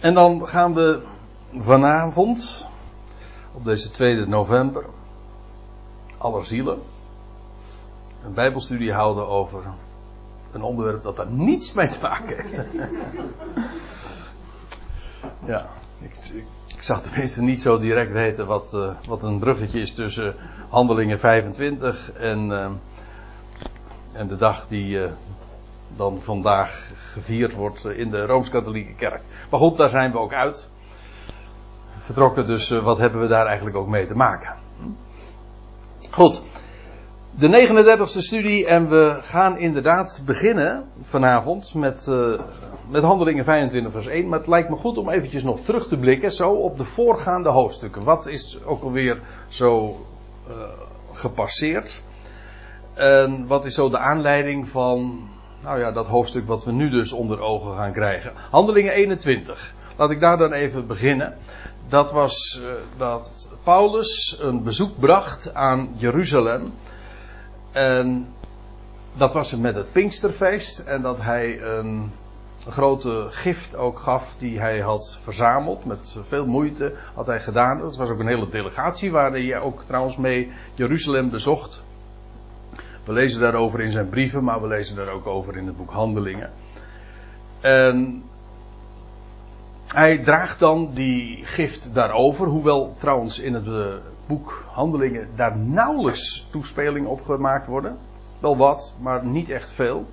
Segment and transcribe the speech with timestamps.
[0.00, 1.02] En dan gaan we
[1.56, 2.66] vanavond,
[3.52, 4.84] op deze 2 november,
[6.18, 6.82] Allerzielen,
[8.24, 9.62] een Bijbelstudie houden over
[10.52, 12.54] een onderwerp dat daar niets mee te maken heeft.
[15.52, 15.66] ja,
[16.00, 20.34] ik, zag tenminste niet zo direct weten wat, uh, wat een bruggetje is tussen
[20.68, 22.70] Handelingen 25 en, uh,
[24.12, 25.10] en de dag die uh,
[25.96, 29.22] dan vandaag gevierd wordt in de Rooms-Katholieke Kerk.
[29.50, 30.68] Maar goed, daar zijn we ook uit.
[31.98, 34.54] Vertrokken, dus wat hebben we daar eigenlijk ook mee te maken?
[36.10, 36.42] Goed.
[37.30, 42.40] De 39e studie en we gaan inderdaad beginnen vanavond met, uh,
[42.88, 44.28] met handelingen 25 vers 1.
[44.28, 47.48] Maar het lijkt me goed om eventjes nog terug te blikken zo op de voorgaande
[47.48, 48.04] hoofdstukken.
[48.04, 49.96] Wat is ook alweer zo
[51.12, 52.02] gepasseerd?
[52.94, 55.28] En wat is zo de aanleiding van
[55.62, 58.32] nou ja, dat hoofdstuk wat we nu dus onder ogen gaan krijgen?
[58.50, 59.74] Handelingen 21.
[59.96, 61.36] Laat ik daar dan even beginnen.
[61.88, 66.72] Dat was uh, dat Paulus een bezoek bracht aan Jeruzalem.
[67.72, 68.28] En
[69.12, 70.78] dat was het met het Pinksterfeest.
[70.78, 72.12] En dat hij een,
[72.66, 75.84] een, grote gift ook gaf die hij had verzameld.
[75.84, 77.84] Met veel moeite had hij gedaan.
[77.84, 81.82] Het was ook een hele delegatie waar hij ook trouwens mee Jeruzalem bezocht.
[83.08, 85.90] We lezen daarover in zijn brieven, maar we lezen daar ook over in het boek
[85.90, 86.50] Handelingen.
[87.60, 88.22] En
[89.86, 97.10] hij draagt dan die gift daarover, hoewel trouwens in het boek Handelingen daar nauwelijks toespelingen
[97.10, 97.98] op gemaakt worden.
[98.40, 100.06] Wel wat, maar niet echt veel.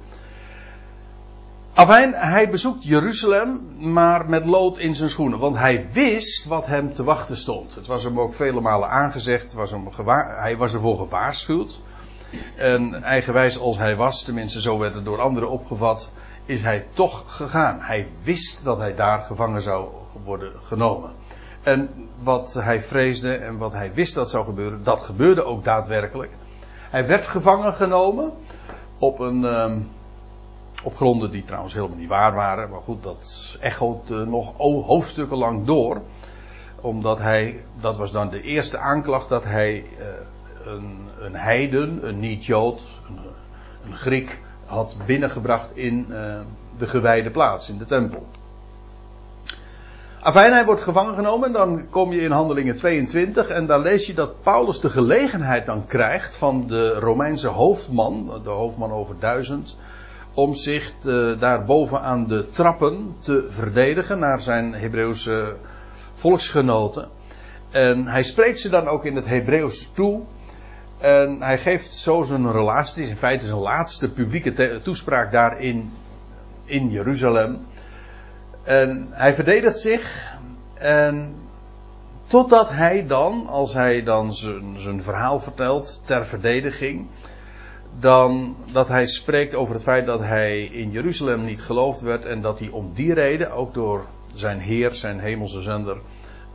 [1.73, 5.39] Afijn, hij bezoekt Jeruzalem, maar met lood in zijn schoenen.
[5.39, 7.75] Want hij wist wat hem te wachten stond.
[7.75, 9.87] Het was hem ook vele malen aangezegd, was hem
[10.35, 11.81] hij was ervoor gewaarschuwd.
[12.57, 16.11] En eigenwijs als hij was, tenminste zo werd het door anderen opgevat,
[16.45, 17.79] is hij toch gegaan.
[17.81, 19.87] Hij wist dat hij daar gevangen zou
[20.23, 21.11] worden genomen.
[21.63, 26.31] En wat hij vreesde en wat hij wist dat zou gebeuren, dat gebeurde ook daadwerkelijk.
[26.89, 28.31] Hij werd gevangen genomen
[28.97, 29.43] op een.
[29.43, 29.89] Um,
[30.85, 32.69] op gronden die trouwens helemaal niet waar waren.
[32.69, 36.01] Maar goed, dat echoot uh, nog hoofdstukken lang door.
[36.81, 40.05] Omdat hij, dat was dan de eerste aanklacht, dat hij uh,
[40.65, 43.19] een, een heiden, een niet-Jood, een,
[43.85, 46.39] een Griek, had binnengebracht in uh,
[46.77, 48.27] de gewijde plaats, in de tempel.
[50.25, 51.47] Afijn, hij wordt gevangen genomen.
[51.47, 53.47] En dan kom je in handelingen 22.
[53.47, 58.41] En dan lees je dat Paulus de gelegenheid dan krijgt van de Romeinse hoofdman.
[58.43, 59.77] De hoofdman over duizend.
[60.33, 65.55] Om zich te, daar boven aan de trappen te verdedigen naar zijn Hebreeuwse
[66.13, 67.07] volksgenoten.
[67.71, 70.21] En hij spreekt ze dan ook in het Hebreeuws toe.
[70.97, 73.03] En hij geeft zo zijn relatie.
[73.03, 75.93] Is in feite zijn laatste publieke toespraak daar in,
[76.65, 77.65] in Jeruzalem.
[78.63, 80.33] En hij verdedigt zich.
[80.73, 81.35] En
[82.27, 87.07] totdat hij dan, als hij dan zijn, zijn verhaal vertelt ter verdediging.
[87.99, 92.25] Dan dat hij spreekt over het feit dat hij in Jeruzalem niet geloofd werd.
[92.25, 95.97] En dat hij om die reden, ook door zijn Heer, zijn hemelse zender,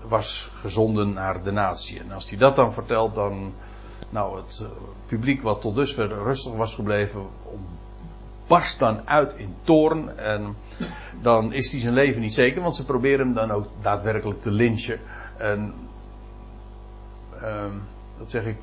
[0.09, 2.01] was gezonden naar de natie.
[2.01, 3.55] En als hij dat dan vertelt, dan.
[4.09, 4.65] Nou, het
[5.07, 7.27] publiek wat tot dusver rustig was gebleven,
[8.47, 10.19] barst dan uit in toorn.
[10.19, 10.57] En
[11.23, 14.51] dan is hij zijn leven niet zeker, want ze proberen hem dan ook daadwerkelijk te
[14.51, 14.99] lynchen.
[15.39, 15.75] En
[17.43, 17.83] um,
[18.19, 18.59] dat zeg ik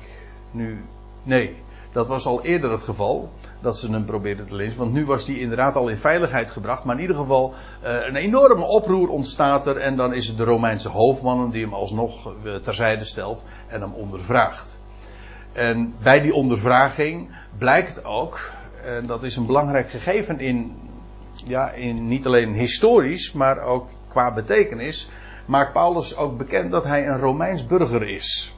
[0.50, 0.84] nu.
[1.22, 1.56] Nee,
[1.92, 3.30] dat was al eerder het geval.
[3.60, 4.78] Dat ze hem probeerden te lynchen.
[4.78, 6.84] Want nu was hij inderdaad al in veiligheid gebracht.
[6.84, 7.54] Maar in ieder geval,
[7.84, 9.76] uh, een enorme oproer ontstaat er.
[9.76, 13.92] En dan is het de Romeinse hoofdman die hem alsnog uh, terzijde stelt en hem
[13.92, 14.77] ondervraagt.
[15.58, 18.52] En bij die ondervraging blijkt ook
[18.84, 20.76] en dat is een belangrijk gegeven in,
[21.46, 25.10] ja, in niet alleen historisch, maar ook qua betekenis,
[25.46, 28.52] maakt Paulus ook bekend dat hij een Romeins burger is.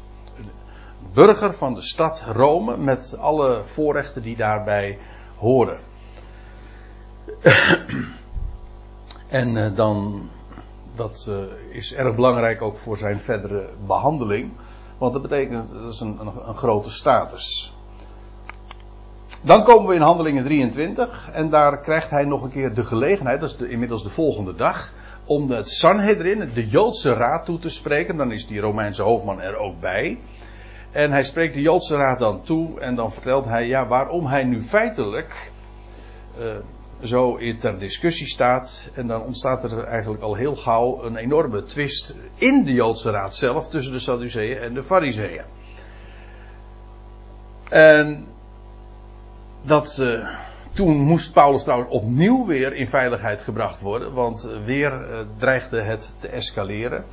[1.12, 4.98] Burger van de stad Rome met alle voorrechten die daarbij
[5.36, 5.78] horen.
[9.28, 10.28] en uh, dan,
[10.94, 11.36] dat uh,
[11.76, 14.52] is erg belangrijk ook voor zijn verdere behandeling.
[15.00, 17.72] Want dat betekent, dat is een, een, grote status.
[19.42, 23.40] Dan komen we in Handelingen 23 en daar krijgt hij nog een keer de gelegenheid,
[23.40, 24.92] dat is de, inmiddels de volgende dag,
[25.24, 28.16] om het Sanhedrin, de Joodse raad toe te spreken.
[28.16, 30.18] Dan is die Romeinse hoofdman er ook bij.
[30.90, 34.44] En hij spreekt de Joodse raad dan toe en dan vertelt hij ja, waarom hij
[34.44, 35.52] nu feitelijk
[36.38, 36.46] uh,
[37.02, 38.90] zo ter discussie staat.
[38.94, 43.34] En dan ontstaat er eigenlijk al heel gauw een enorme twist in de Joodse raad
[43.34, 45.44] zelf tussen de Sadduceeën en de Fariseeën.
[47.68, 48.26] En
[49.62, 50.28] dat uh,
[50.72, 56.14] toen moest Paulus trouwens opnieuw weer in veiligheid gebracht worden, want weer uh, dreigde het
[56.18, 57.04] te escaleren.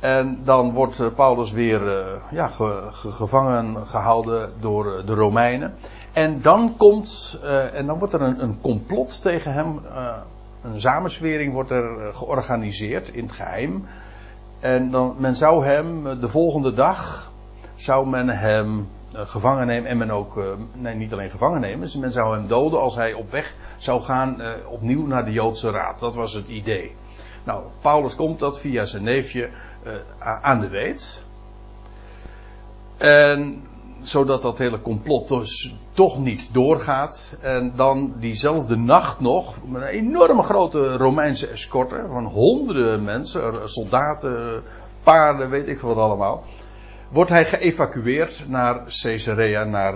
[0.00, 1.82] En dan wordt Paulus weer
[2.30, 5.74] ja, ge, ge, gevangen gehouden door de Romeinen.
[6.14, 9.80] En dan komt, uh, en dan wordt er een, een complot tegen hem,
[10.62, 13.86] een samenswering wordt er georganiseerd in het geheim.
[14.60, 17.30] En dan, men zou hem de volgende dag,
[17.74, 22.36] zou men hem gevangen nemen en men ook, nee niet alleen gevangen nemen, men zou
[22.36, 26.00] hem doden als hij op weg zou gaan opnieuw naar de Joodse Raad.
[26.00, 26.94] Dat was het idee.
[27.44, 29.48] Nou, Paulus komt dat via zijn neefje
[30.42, 31.24] aan de weet.
[32.96, 33.62] En
[34.08, 37.36] zodat dat hele complot dus toch niet doorgaat.
[37.40, 44.62] En dan diezelfde nacht nog, met een enorme grote Romeinse escorte van honderden mensen, soldaten,
[45.02, 46.44] paarden, weet ik wat allemaal
[47.14, 49.94] wordt hij geëvacueerd naar Caesarea, naar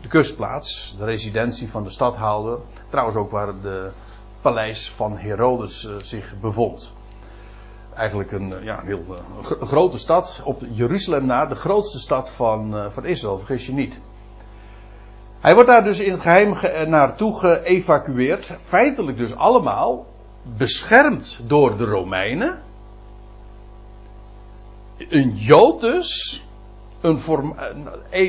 [0.00, 2.58] de kustplaats, de residentie van de stadhouder.
[2.88, 3.92] Trouwens ook waar het
[4.40, 6.92] paleis van Herodes uh, zich bevond.
[7.96, 12.30] Eigenlijk een, uh, ja, een heel uh, grote stad, op Jeruzalem na, de grootste stad
[12.30, 14.00] van, van Israël, vergis je niet.
[15.40, 20.06] Hij wordt daar dus in het geheim ge naartoe geëvacueerd, feitelijk dus allemaal
[20.42, 22.58] beschermd door de Romeinen.
[24.98, 26.42] Een Jood dus,
[27.00, 27.18] een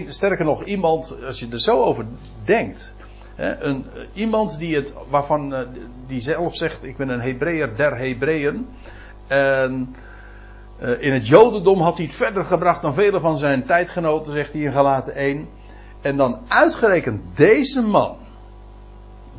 [0.08, 2.06] sterker nog iemand, als je er zo over
[2.46, 2.96] denkt,
[3.36, 5.68] een, iemand die het, waarvan, eh,
[6.08, 8.68] die zelf zegt, ik ben een Hebreeër der Hebreeën,
[9.28, 9.96] en
[10.82, 14.54] uh, in het Jodendom had hij het verder gebracht dan vele van zijn tijdgenoten, zegt
[14.54, 15.48] hij in Galaten 1.
[16.02, 18.16] En dan uitgerekend deze man,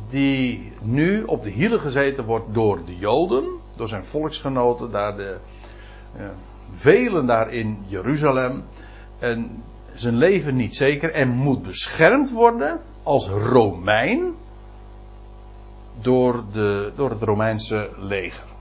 [0.09, 3.45] die nu op de hielen gezeten wordt door de Joden,
[3.75, 5.37] door zijn volksgenoten, daar de,
[6.71, 8.63] velen daar in Jeruzalem.
[9.19, 9.63] En
[9.93, 14.35] zijn leven niet zeker en moet beschermd worden als Romein
[16.01, 18.56] door, de, door het Romeinse leger.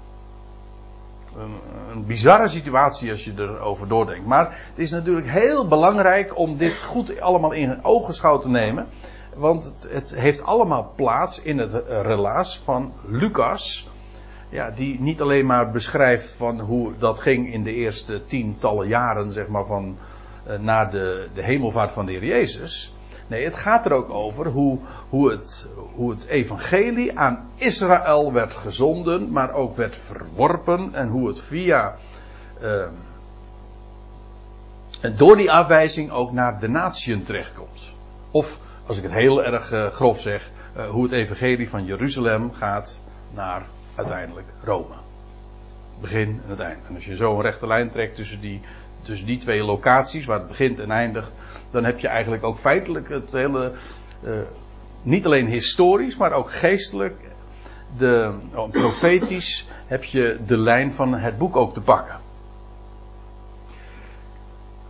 [1.39, 4.27] Een, bizarre situatie als je erover doordenkt.
[4.27, 8.87] Maar het is natuurlijk heel belangrijk om dit goed allemaal in ogenschouw te nemen.
[9.35, 13.89] Want het, het heeft allemaal plaats in het relaas van Lucas
[14.49, 19.33] ja, die niet alleen maar beschrijft van hoe dat ging in de eerste tientallen jaren,
[19.33, 19.99] zeg maar, van
[20.49, 22.96] uh, na de, de hemelvaart van de Heer Jezus.
[23.27, 24.79] Nee, het gaat er ook over hoe,
[25.09, 31.29] hoe, het, hoe het evangelie aan Israël werd gezonden, maar ook werd verworpen en hoe
[31.29, 31.97] het via.
[35.01, 37.93] En door die afwijzing ook naar de natieën terechtkomt.
[38.31, 40.51] Of, als ik het heel erg uh, grof zeg,
[40.91, 42.99] hoe het evangelie van Jeruzalem gaat
[43.35, 43.63] naar
[43.95, 44.95] uiteindelijk Rome.
[46.01, 46.79] Begin en het eind.
[46.89, 48.61] En als je zo een rechte lijn trekt tussen die,
[49.07, 51.33] tussen die twee locaties, waar het begint en eindigt,
[51.71, 53.73] dan heb je eigenlijk ook feitelijk het hele,
[54.25, 54.33] uh,
[55.03, 57.15] niet alleen historisch, maar ook geestelijk,
[57.97, 62.25] de, oh, profetisch, heb je de lijn van het boek ook te pakken.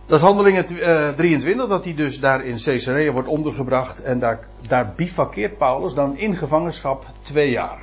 [0.05, 4.39] Dat is handelingen uh, 23, dat hij dus daar in Caesarea wordt ondergebracht en daar,
[4.67, 7.77] daar bivakkeert Paulus dan in gevangenschap twee jaar.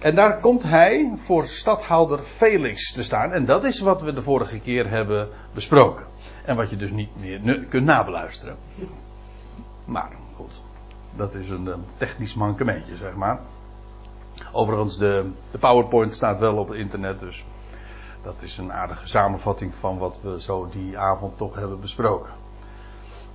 [0.00, 3.32] En daar komt hij voor stadhouder Felix te staan.
[3.32, 6.06] En dat is wat we de vorige keer hebben besproken.
[6.44, 8.56] En wat je dus niet meer kunt nabeluisteren.
[9.84, 10.62] Maar goed,
[11.16, 13.40] dat is een technisch mankementje, zeg maar.
[14.52, 17.44] Overigens, de, de PowerPoint staat wel op het internet, dus
[18.22, 22.30] dat is een aardige samenvatting van wat we zo die avond toch hebben besproken.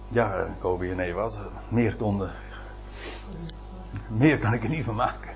[0.07, 1.39] Ja, uh, Kobe en nee, wat?
[1.69, 2.31] Meer konden.
[4.07, 5.32] Meer kan ik er niet van maken.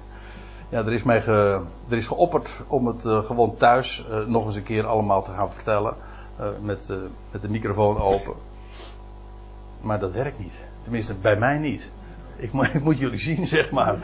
[0.69, 4.45] Ja, er is mij ge, er is geopperd om het uh, gewoon thuis uh, nog
[4.45, 5.93] eens een keer allemaal te gaan vertellen.
[6.39, 6.89] Uh, met,
[7.31, 8.33] met de microfoon open.
[9.81, 10.57] Maar dat werkt niet.
[10.83, 11.91] Tenminste, bij mij niet.
[12.35, 13.95] Ik, mo ik moet jullie zien, zeg maar.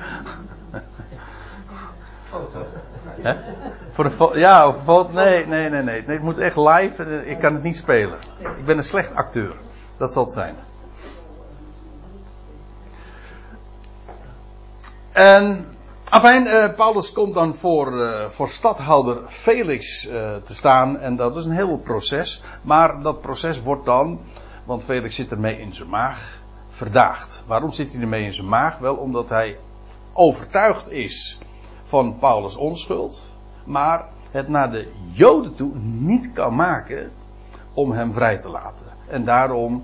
[2.29, 2.65] Foto.
[3.05, 3.36] Hè?
[3.91, 4.38] Voor een foto?
[4.38, 5.12] Ja, of foto?
[5.12, 6.03] Nee, nee, nee, nee.
[6.05, 7.25] Het moet echt live.
[7.25, 8.17] Ik kan het niet spelen.
[8.39, 9.53] Ik ben een slecht acteur.
[9.98, 10.55] Dat zal het zijn.
[15.12, 15.73] En
[16.13, 21.00] Afijn, uh, Paulus komt dan voor, uh, voor stadhouder Felix uh, te staan.
[21.00, 22.43] En dat is een heel proces.
[22.62, 24.20] Maar dat proces wordt dan,
[24.65, 26.39] want Felix zit ermee in zijn maag,
[26.70, 27.43] verdaagd.
[27.48, 28.77] Waarom zit hij ermee in zijn maag?
[28.77, 29.58] Wel omdat hij
[30.13, 31.38] overtuigd is
[31.86, 33.22] van Paulus' onschuld.
[33.63, 37.12] Maar het naar de Joden toe niet kan maken
[37.74, 38.86] om hem vrij te laten.
[39.08, 39.84] En daarom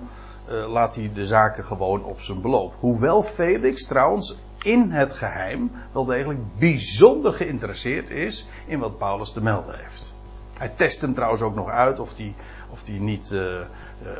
[0.68, 2.74] laat hij de zaken gewoon op zijn beloop.
[2.80, 9.42] Hoewel Felix trouwens in het geheim wel degelijk bijzonder geïnteresseerd is in wat Paulus te
[9.42, 10.14] melden heeft.
[10.52, 12.34] Hij test hem trouwens ook nog uit of hij
[12.70, 13.64] of die niet, uh, uh,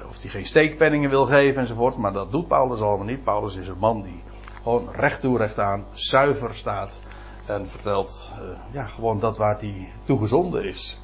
[0.08, 1.96] of die geen steekpenningen wil geven enzovoort.
[1.96, 3.24] Maar dat doet Paulus allemaal niet.
[3.24, 4.22] Paulus is een man die
[4.62, 6.98] gewoon recht toe, recht aan, zuiver staat.
[7.46, 11.00] En vertelt uh, ja, gewoon dat waar hij toegezonden is.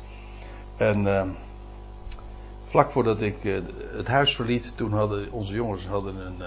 [0.76, 1.28] En uh,
[2.66, 3.36] vlak voordat ik
[3.96, 6.40] het huis verliet, toen hadden onze jongens hadden een,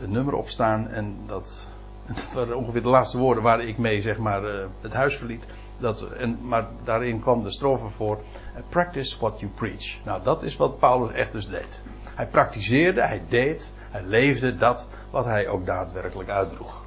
[0.00, 0.88] een nummer opstaan.
[0.88, 1.68] En dat,
[2.14, 4.42] dat waren ongeveer de laatste woorden waar ik mee zeg maar,
[4.80, 5.44] het huis verliet.
[5.78, 8.20] Dat, en, maar daarin kwam de strofe voor.
[8.68, 10.04] Practice what you preach.
[10.04, 11.80] Nou, dat is wat Paulus echt dus deed.
[12.14, 16.82] Hij praktiseerde, hij deed, hij leefde dat wat hij ook daadwerkelijk uitdroeg.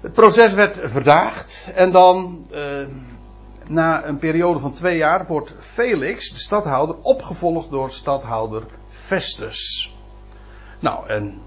[0.00, 2.86] Het proces werd verdaagd en dan, eh,
[3.66, 9.92] na een periode van twee jaar, wordt Felix, de stadhouder, opgevolgd door stadhouder Festus.
[10.78, 11.40] Nou, en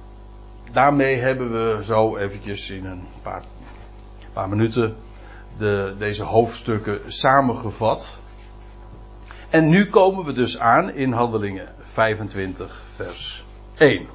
[0.73, 3.43] daarmee hebben we zo eventjes in een paar,
[4.33, 4.95] paar minuten
[5.57, 8.19] de, deze hoofdstukken samengevat.
[9.49, 13.43] En nu komen we dus aan in Handelingen 25, vers
[13.77, 14.07] 1.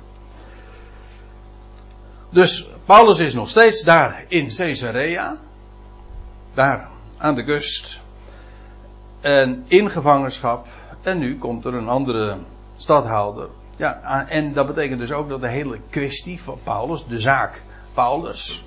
[2.31, 5.37] Dus Paulus is nog steeds daar in Caesarea.
[6.55, 8.01] Daar aan de kust.
[9.21, 10.67] En in gevangenschap.
[11.03, 12.39] En nu komt er een andere
[12.77, 13.49] stadhouder.
[13.77, 17.63] Ja, en dat betekent dus ook dat de hele kwestie van Paulus, de zaak
[17.95, 18.65] Paulus,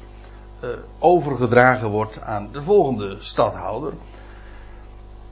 [0.63, 3.93] uh, overgedragen wordt aan de volgende stadhouder.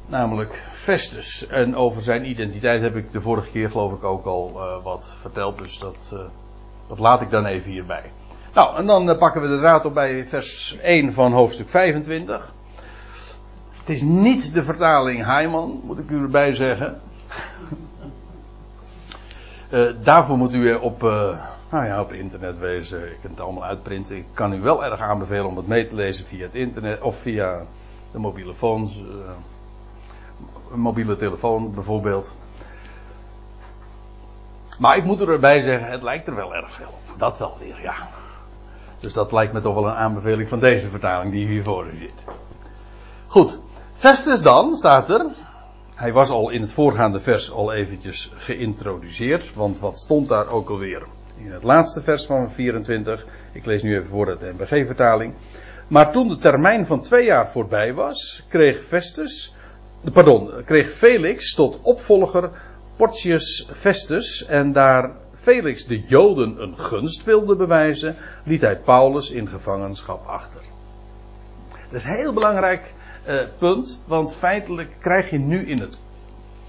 [0.06, 1.48] Namelijk Festus.
[1.48, 5.10] En over zijn identiteit heb ik de vorige keer geloof ik ook al uh, wat
[5.22, 5.58] verteld.
[5.58, 6.20] Dus dat, uh,
[6.88, 8.12] dat laat ik dan even hierbij.
[8.54, 12.54] Nou, en dan pakken we de draad op bij vers 1 van hoofdstuk 25.
[13.80, 17.02] Het is niet de vertaling Heiman, moet ik u erbij zeggen.
[20.04, 21.04] Daarvoor moet u op
[21.70, 23.00] nou ja, op internet wezen.
[23.00, 24.18] Je kunt het allemaal uitprinten.
[24.18, 27.18] Ik kan u wel erg aanbevelen om het mee te lezen via het internet of
[27.18, 27.62] via
[28.12, 28.96] de mobiele phones.
[28.98, 29.06] Uh,
[30.72, 32.36] een mobiele telefoon bijvoorbeeld.
[34.80, 37.20] Maar ik moet erbij zeggen, het lijkt er wel erg veel op.
[37.20, 37.96] Dat wel weer, ja.
[39.00, 41.98] Dus dat lijkt me toch wel een aanbeveling van deze vertaling die hier voor u
[41.98, 42.24] zit.
[43.28, 43.60] Goed.
[43.94, 45.26] Festus dan, staat er.
[45.98, 49.54] Hij was al in het voorgaande vers al eventjes geïntroduceerd.
[49.54, 51.04] Want wat stond daar ook alweer?
[51.38, 53.26] in het laatste vers van 24.
[53.52, 55.34] Ik lees nu even voor de MBG-vertaling.
[55.88, 59.56] Maar toen de termijn van twee jaar voorbij was, kreeg Festus,
[60.14, 62.50] pardon, kreeg Felix tot opvolger
[62.96, 69.48] Porcius Festus en daar Felix de Joden een gunst wilde bewijzen, liet hij Paulus in
[69.48, 70.62] gevangenschap achter.
[71.92, 72.94] Dat is heel belangrijk
[73.28, 75.98] uh, punt, want feitelijk krijg je nu in het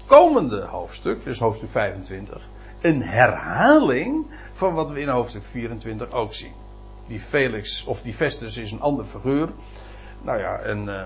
[0.05, 2.47] komende hoofdstuk, dus hoofdstuk 25,
[2.81, 6.51] een herhaling van wat we in hoofdstuk 24 ook zien.
[7.07, 9.49] Die Felix of die Festus is een ander figuur.
[10.21, 10.87] Nou ja, en.
[10.87, 11.01] Uh,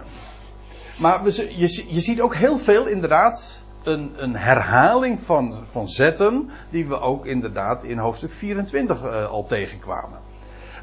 [1.00, 1.58] maar we,
[1.90, 6.50] je, ziet ook heel veel inderdaad een, een, herhaling van, van zetten.
[6.70, 10.20] die we ook inderdaad in hoofdstuk 24 uh, eh, al tegenkwamen.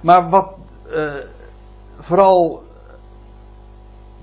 [0.00, 0.54] Maar wat
[1.98, 2.62] vooral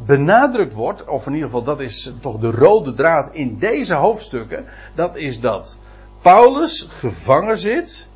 [0.06, 4.66] benadrukt wordt, of in ieder geval dat is toch de rode draad in deze hoofdstukken,
[4.96, 5.78] dat is dat
[6.22, 8.08] Paulus gevangen zit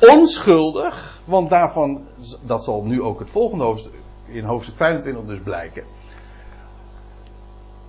[0.00, 2.06] onschuldig, want daarvan,
[2.42, 3.92] dat zal nu ook het volgende hoofdstuk,
[4.26, 5.84] in hoofdstuk 25 dus blijken.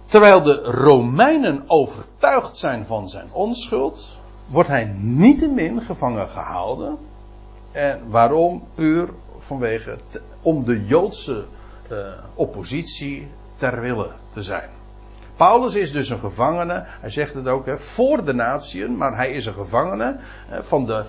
[0.06, 6.98] Terwijl de Romeinen overtuigd zijn van zijn onschuld, wordt hij niettemin gevangen gehouden.
[7.72, 8.64] En waarom?
[8.76, 9.98] Puur vanwege,
[10.42, 11.46] om de Joodse
[11.92, 11.98] uh,
[12.34, 14.70] oppositie ter wille te zijn.
[15.36, 19.32] Paulus is dus een gevangene, hij zegt het ook, hè, voor de natieën, maar hij
[19.32, 20.20] is een gevangene
[20.62, 21.04] van de,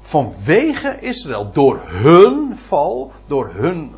[0.00, 3.94] vanwege Israël, door hun val, door hun,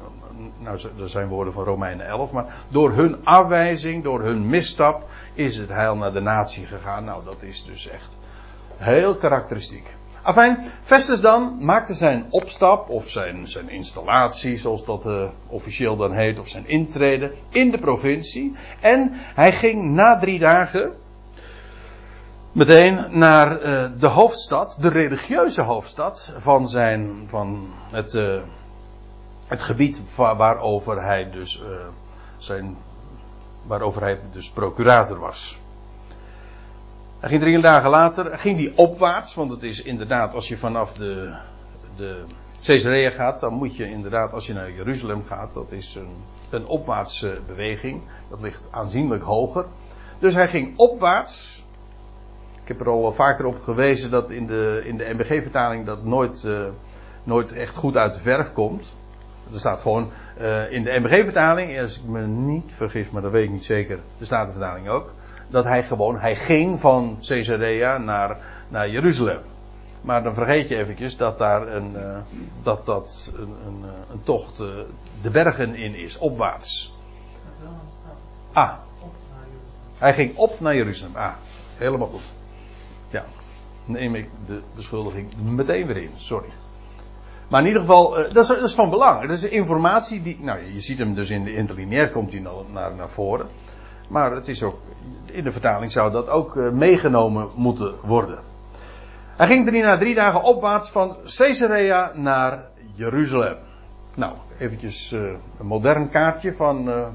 [0.59, 5.57] nou dat zijn woorden van Romeinen 11, maar door hun afwijzing, door hun misstap, is
[5.57, 7.05] het heil naar de natie gegaan.
[7.05, 8.17] Nou, dat is dus echt
[8.77, 9.97] heel karakteristiek.
[10.23, 16.13] Afijn, Festus dan maakte zijn opstap, of zijn, zijn installatie, zoals dat uh, officieel dan
[16.13, 18.57] heet, of zijn intrede, in de provincie.
[18.81, 20.93] En hij ging na drie dagen,
[22.53, 28.41] meteen naar uh, de hoofdstad, de religieuze hoofdstad van, zijn, van het, uh,
[29.47, 31.63] het gebied waarover hij dus
[32.39, 32.77] zijn,
[33.67, 35.59] waarover hij dus procurator was.
[37.21, 40.93] Hij ging drie dagen later, ging hij opwaarts, want het is inderdaad, als je vanaf
[40.93, 41.37] de,
[41.97, 42.25] de
[42.65, 46.17] Caesarea gaat, dan moet je inderdaad, als je naar Jeruzalem gaat, dat is een,
[46.51, 48.03] een opwaartse beweging.
[48.31, 49.65] Dat ligt aanzienlijk hoger.
[50.19, 51.59] Dus hij ging opwaarts
[52.69, 56.43] ik heb er al vaker op gewezen dat in de, in de MBG-vertaling dat nooit,
[56.47, 56.67] uh,
[57.25, 58.95] nooit echt goed uit de verf komt.
[59.53, 60.11] Er staat gewoon
[60.41, 63.99] uh, in de MBG-vertaling, als ik me niet vergis, maar dat weet ik niet zeker,
[64.19, 65.13] de Statenvertaling ook,
[65.49, 68.37] dat hij gewoon, hij ging van Caesarea naar,
[68.69, 69.41] naar Jeruzalem.
[70.01, 72.17] Maar dan vergeet je eventjes dat daar een, uh,
[72.63, 74.69] dat, dat een, een, een tocht uh,
[75.23, 76.95] de bergen in is, opwaarts.
[78.53, 78.73] Ah.
[79.99, 81.17] Hij ging op naar Jeruzalem.
[81.17, 81.33] Ah,
[81.77, 82.33] helemaal goed.
[83.11, 83.25] Ja,
[83.85, 86.11] neem ik de beschuldiging meteen weer in.
[86.17, 86.49] Sorry.
[87.49, 89.21] Maar in ieder geval, dat, is, dat, is, van belang.
[89.21, 90.39] Dat is informatie die.
[90.41, 92.41] Nou, je ziet hem dus in de interlineair komt hij
[92.73, 93.47] naar, naar voren.
[94.09, 94.79] Maar het is ook.
[95.25, 98.39] In de vertaling zou dat ook uh, meegenomen moeten worden.
[99.37, 103.57] Hij ging drie na drie dagen opwaarts van Caesarea naar Jeruzalem.
[104.15, 105.21] Nou, eventjes uh,
[105.59, 107.07] een modern kaartje van,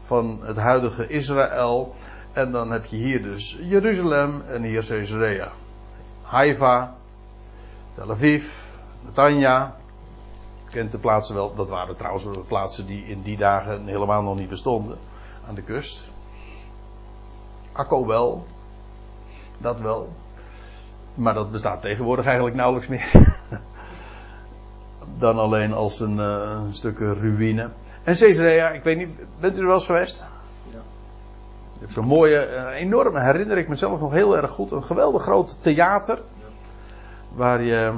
[0.00, 1.94] van het huidige Israël.
[2.32, 5.48] En dan heb je hier dus Jeruzalem en hier Caesarea.
[6.22, 6.94] Haifa,
[7.94, 8.44] Tel Aviv,
[9.04, 9.76] Netanya.
[10.70, 11.54] Kent de plaatsen wel.
[11.54, 14.98] Dat waren trouwens de plaatsen die in die dagen helemaal nog niet bestonden.
[15.46, 16.08] Aan de kust.
[17.78, 18.46] Akko wel.
[19.58, 20.12] Dat wel.
[21.14, 23.36] Maar dat bestaat tegenwoordig eigenlijk nauwelijks meer.
[25.18, 27.70] Dan alleen als een, uh, een stuk ruïne.
[28.02, 29.08] En Caesarea, ik weet niet,
[29.40, 30.24] bent u er wel eens geweest?
[30.70, 30.78] Ja.
[31.88, 36.16] Zo'n mooie, uh, enorm, herinner ik mezelf nog heel erg goed, een geweldig groot theater.
[36.16, 36.46] Ja.
[37.34, 37.92] Waar je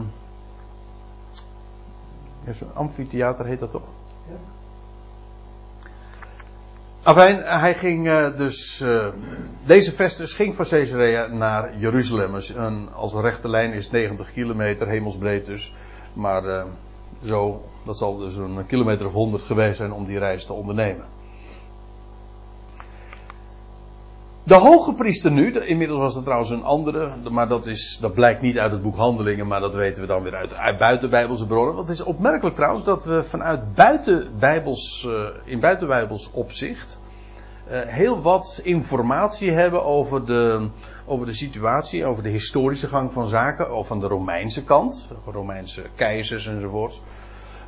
[2.44, 3.88] ja, Zo'n amfitheater heet dat toch?
[4.28, 4.36] Ja.
[7.10, 8.80] Afijn, hij ging uh, dus.
[8.80, 9.06] Uh,
[9.66, 12.34] deze Festus ging van Caesarea naar Jeruzalem.
[12.94, 15.74] Als een rechte lijn is 90 kilometer, hemelsbreed dus.
[16.12, 16.64] Maar uh,
[17.24, 21.04] zo, dat zal dus een kilometer of 100 geweest zijn om die reis te ondernemen.
[24.42, 28.40] De hoge priester nu, inmiddels was het trouwens een andere, maar dat, is, dat blijkt
[28.40, 31.74] niet uit het boek Handelingen, maar dat weten we dan weer uit, uit buitenbijbelse bronnen.
[31.74, 35.08] Want het is opmerkelijk trouwens dat we vanuit buitenbijbels,
[35.44, 36.98] in buitenbijbels opzicht
[37.70, 40.68] heel wat informatie hebben over de,
[41.06, 45.82] over de situatie, over de historische gang van zaken, of van de Romeinse kant, Romeinse
[45.94, 47.02] keizers enzovoorts.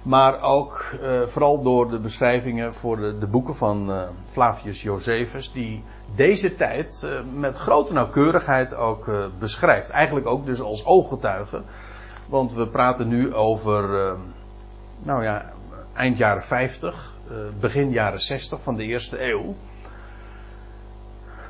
[0.03, 5.53] Maar ook uh, vooral door de beschrijvingen voor de, de boeken van uh, Flavius Josephus,
[5.53, 9.91] die deze tijd met grote nauwkeurigheid ook beschrijft.
[9.91, 11.63] Eigenlijk ook dus als ooggetuige.
[12.31, 14.17] Want we praten nu over,
[15.03, 15.53] nou ja,
[15.93, 17.13] eind jaren 50,
[17.61, 19.55] begin jaren 60 van de eerste eeuw.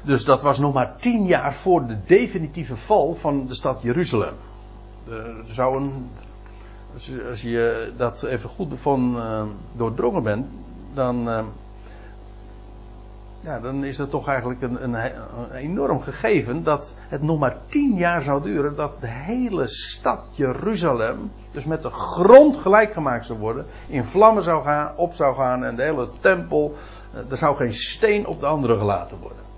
[0.02, 4.34] Dus dat was nog maar tien jaar voor de definitieve val van de stad Jeruzalem.
[5.08, 6.10] Er zou een
[6.92, 10.46] als je, je dat even goed van uh, doordrongen bent,
[10.94, 11.46] dan,
[13.40, 17.56] ja, dan is dat toch eigenlijk een, een, een, enorm gegeven dat het nog maar
[17.66, 23.26] tien jaar zou duren dat de hele stad Jeruzalem, dus met de grond gelijk gemaakt
[23.26, 26.74] zou worden, in vlammen zou gaan, op zou gaan en de hele tempel,
[27.30, 29.51] er zou geen steen op de andere gelaten worden.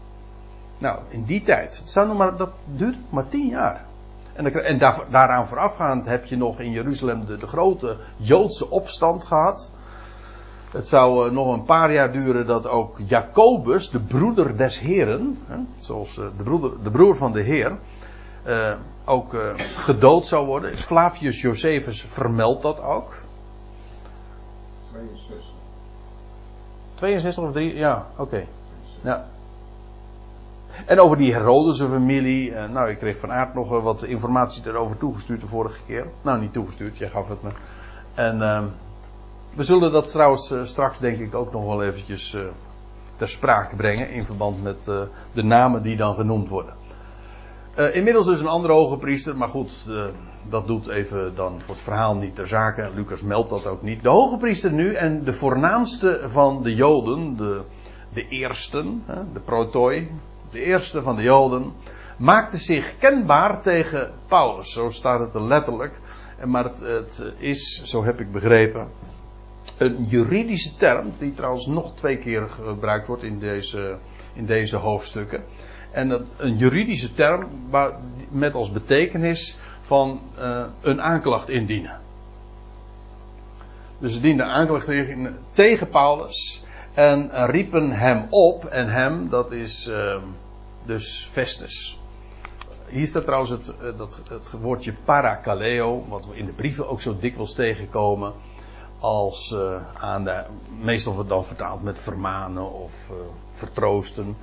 [0.78, 3.84] Nou, in die tijd, het zou nog maar, dat duurt maar tien jaar.
[4.32, 9.24] En, en daar, daaraan voorafgaand heb je nog in Jeruzalem de, de, grote Joodse opstand
[9.24, 9.70] gehad.
[10.70, 15.38] Het zou uh, nog een paar jaar duren dat ook Jacobus, de broeder des Heren,
[15.46, 17.78] hè, zoals uh, de, broeder, de broer van de Heer,
[18.46, 19.37] uh, ook
[19.76, 20.78] gedood zou worden.
[20.78, 23.14] Flavius Josephus vermeldt dat ook.
[24.92, 25.52] 62.
[26.94, 27.74] 62 of 3?
[27.74, 28.22] Ja, oké.
[28.22, 28.48] Okay.
[29.02, 29.26] Ja.
[30.87, 32.54] En over die Herodese familie.
[32.54, 36.06] Eh, nou, ik kreeg van Aard nog wat informatie erover toegestuurd de vorige keer.
[36.22, 37.50] Nou, niet toegestuurd, jij gaf het me.
[38.14, 38.64] En uh,
[39.54, 42.37] we zullen dat trouwens uh, straks denk ik ook nog wel eventjes
[43.16, 44.10] ter sprake brengen.
[44.10, 44.84] In verband met
[45.32, 46.74] de namen die dan genoemd worden.
[47.92, 49.37] inmiddels dus een andere hoge priester.
[49.37, 49.87] Maar goed,
[50.48, 52.90] dat doet even dan voor het verhaal niet ter zake.
[52.94, 54.02] Lucas meldt dat ook niet.
[54.02, 57.37] De hoge priester nu en de voornaamste van de Joden.
[57.37, 57.60] De,
[58.12, 60.08] de eersten, de protoi
[60.54, 61.72] de eerste van de Joden,
[62.16, 64.72] maakte zich kenbaar tegen Paulus.
[64.72, 66.00] Zo staat het er letterlijk.
[66.44, 68.88] Maar het, is, zo heb ik begrepen,
[69.78, 73.96] een juridische term, die trouwens nog twee keer gebruikt wordt in deze,
[74.34, 75.44] in deze hoofdstukken.
[75.90, 77.48] En een juridische term
[78.28, 82.00] met als betekenis van uh, een aanklacht indienen.
[83.98, 84.90] Dus ze dienden aanklacht
[85.52, 86.64] tegen, Paulus
[86.94, 88.64] en riepen hem op.
[88.64, 90.16] En hem, dat is uh,
[90.84, 91.98] dus Festus.
[92.86, 97.00] Hier staat trouwens het, eh, dat, het woordje parakaleo, wat we in de brieven ook
[97.00, 98.32] zo dikwijls tegenkomen,
[98.98, 100.44] als uh, aan de,
[100.80, 103.16] meestal wordt dan vertaald met vermanen of uh,
[103.52, 104.36] vertroosten.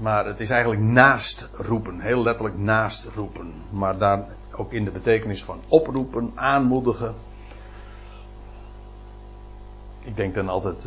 [0.00, 3.54] Maar het is eigenlijk naast roepen, heel letterlijk naast roepen.
[3.70, 7.14] Maar daar ook in de betekenis van oproepen, aanmoedigen.
[10.04, 10.86] Ik denk dan altijd,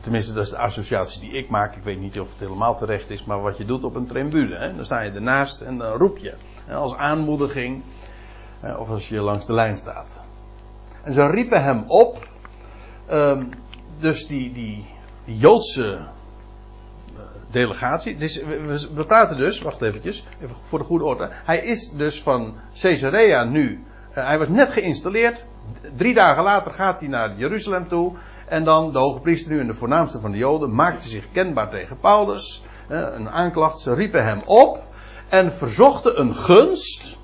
[0.00, 1.76] Tenminste, dat is de associatie die ik maak.
[1.76, 4.56] Ik weet niet of het helemaal terecht is, maar wat je doet op een tribune.
[4.56, 4.74] Hè?
[4.74, 6.34] Dan sta je ernaast en dan roep je.
[6.66, 7.82] En als aanmoediging.
[8.78, 10.20] Of als je langs de lijn staat.
[11.02, 12.28] En ze riepen hem op.
[13.06, 13.44] Ehm,
[13.98, 14.86] dus die, die,
[15.24, 18.16] Joodse eh, delegatie.
[18.94, 21.30] We, praten dus, wacht eventjes, even voor de goede orde.
[21.32, 23.84] Hij is dus van Caesarea nu.
[24.10, 25.46] Uh, hij was net geïnstalleerd.
[25.96, 28.16] Drie dagen later gaat hij naar Jeruzalem toe.
[28.52, 31.70] En dan de hoge priester nu en de voornaamste van de Joden maakte zich kenbaar
[31.70, 32.62] tegen Paulus.
[32.88, 33.78] Een aanklacht.
[33.78, 34.82] Ze riepen hem op.
[35.28, 37.16] En verzochten een gunst.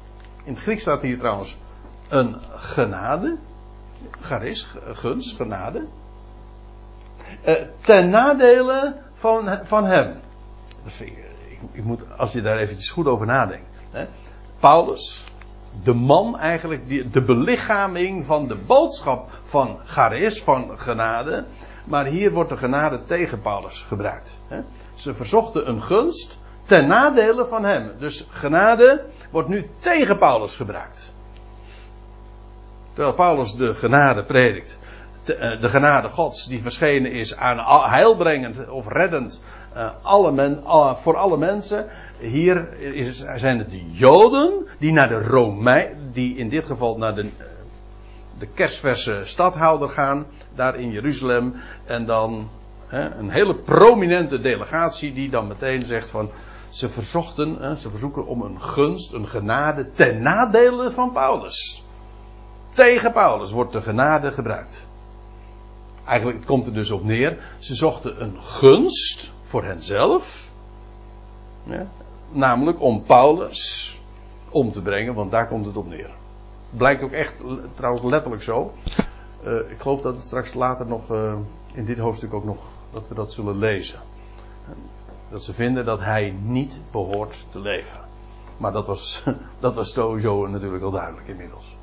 [0.45, 1.57] In het Grieks staat hier trouwens
[2.09, 3.37] een genade.
[4.21, 5.87] Charis, gunst, genade.
[7.47, 10.21] Uh, ten nadele van, van hem.
[10.99, 11.13] Ik,
[11.73, 13.79] ik, moet, als je daar eventjes goed over nadenkt.
[14.61, 15.25] Paulus,
[15.83, 21.45] de man eigenlijk, die, de belichaming van de boodschap van charis, van genade.
[21.85, 24.39] Maar hier wordt de genade tegen Paulus gebruikt.
[24.49, 24.61] Hè.
[24.95, 27.93] Ze verzochten een gunst ten nadele van hem.
[27.99, 31.15] Dus genade wordt nu tegen Paulus gebruikt.
[32.89, 34.79] Terwijl Paulus de genade predikt.
[35.25, 37.59] Eh, de genade Gods die verschenen is aan
[37.91, 39.43] heilbrengend of reddend
[40.03, 40.63] alle men,
[40.97, 41.87] voor alle mensen.
[42.19, 47.15] Hier is, zijn het de Joden die naar de Romein, die in dit geval naar
[47.15, 47.29] de,
[48.39, 51.55] de kerstverse stadhouder gaan, daar in Jeruzalem.
[51.85, 52.49] En dan
[52.89, 56.31] een hele prominente delegatie die dan meteen zegt van
[56.69, 61.85] ze verzochten, ze verzoeken om een gunst, een genade ten nadele van Paulus.
[62.71, 64.87] Tegen Paulus wordt de genade gebruikt.
[66.05, 67.39] Eigenlijk komt er dus op neer.
[67.59, 70.51] Ze zochten een gunst voor henzelf.
[71.63, 71.87] Ja,
[72.31, 74.01] namelijk om Paulus
[74.51, 76.11] om te brengen, want daar komt het op neer.
[76.71, 77.35] Blijkt ook echt
[77.75, 78.73] trouwens letterlijk zo.
[79.45, 81.37] Uh, ik geloof dat het straks later nog uh,
[81.73, 82.59] in dit hoofdstuk ook nog
[82.91, 84.01] dat we dat zullen lezen.
[85.31, 88.01] Dat ze vinden dat hij niet behoort te leven.
[88.57, 89.25] Maar dat was,
[89.61, 91.77] dat was sowieso natuurlijk al duidelijk inmiddels.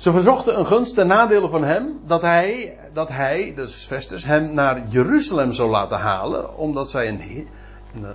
[0.00, 4.54] Ze verzochten een gunst ten nadele van hem dat hij, dat hij, dus Festus, hem
[4.54, 7.48] naar Jeruzalem zou laten halen, omdat zij een,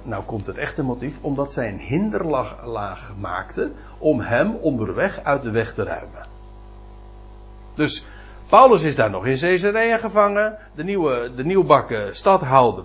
[0.04, 5.52] nou komt het echte motief, omdat zij een hinderlaag maakten om hem onderweg uit de
[5.52, 6.28] weg te ruimen.
[7.76, 8.06] Dus
[8.50, 12.84] Paulus is daar nog in Caesarea gevangen, de nieuwe, de nieuwbakken stadhouder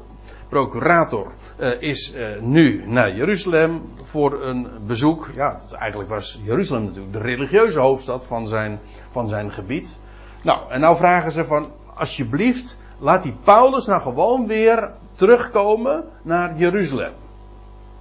[0.51, 5.31] procurator uh, is uh, nu naar Jeruzalem voor een bezoek.
[5.35, 9.99] Ja, eigenlijk was Jeruzalem natuurlijk de religieuze hoofdstad van zijn, van zijn gebied.
[10.43, 16.57] Nou, en nou vragen ze van, alsjeblieft, laat die Paulus nou gewoon weer terugkomen naar
[16.57, 17.13] Jeruzalem.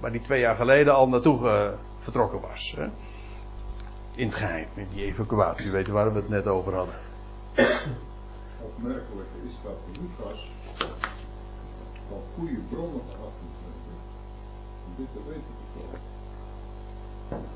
[0.00, 2.74] Waar die twee jaar geleden al naartoe vertrokken was.
[2.76, 2.86] Hè?
[4.14, 6.94] In het geheim, in die evacuatie, weet je waar we het net over hadden.
[8.60, 10.48] Opmerkelijk is dat Lucas
[12.10, 13.34] al goede bronnen gehad
[14.86, 16.00] om dit te weten te komen.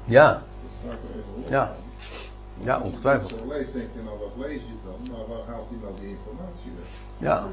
[0.05, 0.33] Ja.
[0.33, 1.49] Dat staat er even op.
[1.49, 1.75] Ja.
[2.59, 3.33] Ja, ongetwijfeld.
[3.33, 5.17] Als je leest, denk je nou, wat lees je dan?
[5.17, 6.89] Maar waar haalt hij nou die informatie weg?
[7.19, 7.47] Ja.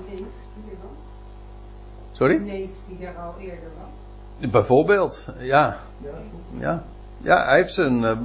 [2.12, 2.38] Sorry?
[2.38, 4.50] Neef die daar al eerder was.
[4.52, 5.80] Bijvoorbeeld, ja.
[5.98, 6.10] Ja,
[6.52, 6.84] Ja,
[7.18, 8.02] ja hij heeft zijn.
[8.02, 8.18] Uh,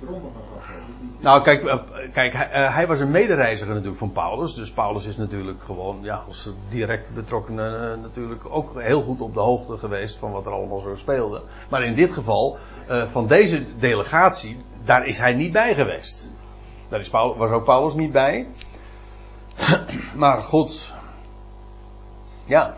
[0.00, 0.58] bronnen gehad
[1.20, 1.74] nou, kijk, uh,
[2.12, 4.54] kijk hij, uh, hij, was een medereiziger natuurlijk van Paulus.
[4.54, 9.40] Dus Paulus is natuurlijk gewoon, ja, als direct betrokkenen natuurlijk ook heel goed op de
[9.40, 11.42] hoogte geweest van wat er allemaal zo speelde.
[11.70, 16.30] Maar in dit geval, van deze delegatie, daar is hij niet bij geweest.
[16.88, 18.46] Daar is Paulus, was ook Paulus niet bij.
[20.16, 20.92] maar goed.
[22.44, 22.76] Ja.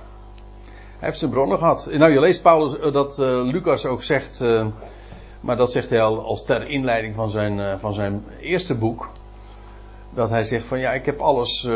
[0.99, 1.88] Hij heeft zijn bronnen gehad.
[1.93, 4.45] Nou, je leest Paulus dat Lucas ook zegt.
[5.40, 9.09] Maar dat zegt hij al als ter inleiding van zijn, uh, van zijn eerste boek.
[10.11, 11.68] Dat hij zegt van ja, ik heb alles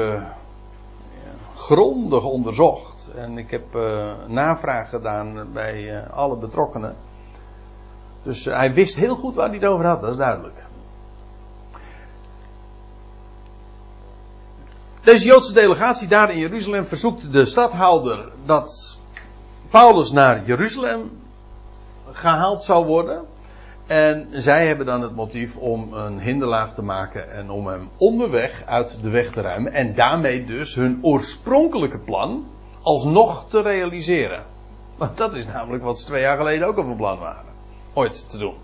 [1.55, 3.11] grondig onderzocht.
[3.15, 3.65] En ik heb
[4.27, 6.97] navraag gedaan bij alle betrokkenen.
[8.23, 10.65] Dus hij wist heel goed waar hij het over had, dat is duidelijk.
[15.05, 18.99] Deze Joodse delegatie daar in Jeruzalem verzoekt de stadhouder dat
[19.71, 21.11] Paulus naar Jeruzalem
[22.13, 23.25] gehaald zou worden.
[23.87, 28.63] En zij hebben dan het motief om een hinderlaag te maken en om hem onderweg
[28.67, 29.73] uit de weg te ruimen.
[29.73, 32.47] En daarmee dus hun oorspronkelijke plan
[32.83, 34.45] alsnog te realiseren.
[34.97, 37.53] Want dat is namelijk wat ze twee jaar geleden ook al van plan waren.
[37.93, 38.55] Ooit te doen.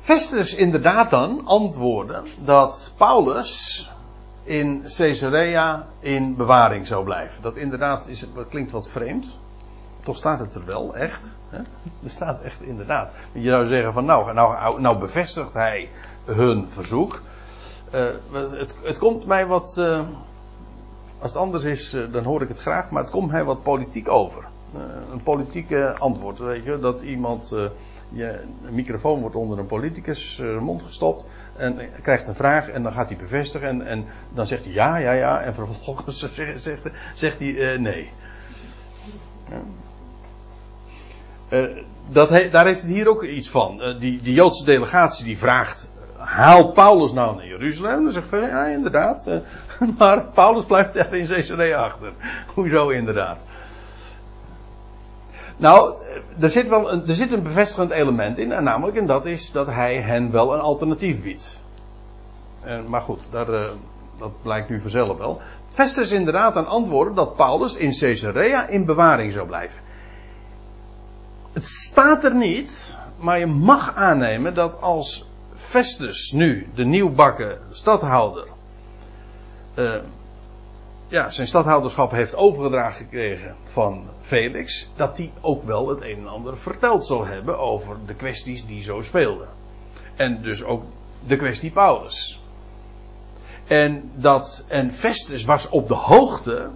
[0.00, 3.90] Festus inderdaad dan antwoordde dat Paulus
[4.44, 7.42] in Caesarea in bewaring zou blijven.
[7.42, 9.38] Dat inderdaad is, dat klinkt wat vreemd.
[10.00, 11.30] Toch staat het er wel, echt.
[11.48, 11.58] Hè?
[12.02, 13.10] Er staat echt inderdaad.
[13.32, 15.88] Je zou zeggen van nou, nou, nou bevestigt hij
[16.24, 17.22] hun verzoek.
[17.94, 20.06] Uh, het, het, komt mij wat, uh,
[21.18, 24.08] Als het anders is, dan hoor ik het graag, maar het komt mij wat politiek
[24.08, 24.44] over.
[25.12, 27.48] een politieke antwoord, weet je, dat iemand,
[28.08, 31.24] je, een microfoon wordt onder een politicus mond gestopt
[31.56, 34.96] en krijgt een vraag en dan gaat hij bevestigen en, en dan zegt hij ja,
[34.96, 36.18] ja, ja en vervolgens
[36.58, 36.70] zegt,
[37.14, 38.10] zegt, hij nee.
[39.48, 39.60] Ja.
[41.48, 41.76] Uh,
[42.08, 43.80] dat daar heeft het hier ook iets van.
[43.80, 45.88] Uh, die, Joodse delegatie die vraagt:
[46.18, 48.04] haal Paulus nou naar Jeruzalem?
[48.04, 49.28] Dan zegt van ja, inderdaad.
[49.98, 52.12] Maar Paulus blijft er in Caesarea achter.
[52.54, 53.40] Hoezo inderdaad?
[55.56, 55.94] Nou,
[56.40, 59.52] er zit, wel een, er zit een bevestigend element in, en namelijk, en dat is
[59.52, 61.60] dat hij hen wel een alternatief biedt.
[62.60, 63.46] En, maar goed, daar,
[64.18, 65.40] dat blijkt nu vanzelf wel.
[65.66, 69.80] Festus inderdaad aan antwoorden dat Paulus in Caesarea in bewaring zou blijven.
[71.52, 78.46] Het staat er niet, maar je mag aannemen dat als Festus nu, de nieuwbakken stadhouder,
[79.74, 79.94] uh,
[81.14, 86.28] ja, zijn stadhouderschap heeft overgedragen gekregen van Felix, dat hij ook wel het een en
[86.28, 89.48] ander verteld zal hebben over de kwesties die zo speelden.
[90.16, 90.82] En dus ook
[91.26, 92.40] de kwestie Paulus.
[93.66, 96.70] En dat, en Festus was op de hoogte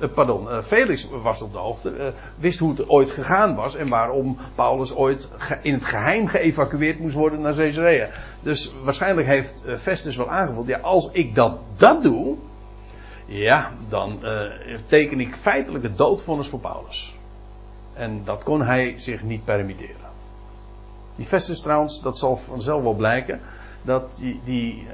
[0.00, 3.74] uh, pardon, uh, Felix was op de hoogte, uh, wist hoe het ooit gegaan was
[3.74, 5.28] en waarom Paulus ooit
[5.62, 8.08] in het geheim geëvacueerd moest worden naar Caesarea.
[8.40, 12.36] Dus waarschijnlijk heeft Festus wel aangevoeld, ja, als ik dat, dat doe,
[13.26, 14.18] ja, dan
[14.86, 17.14] teken ik feitelijk het doodvonnis voor Paulus.
[17.94, 20.10] En dat kon hij zich niet permitteren.
[21.16, 23.40] Die Festus trouwens, dat zal vanzelf wel blijken,
[23.82, 24.86] dat die, die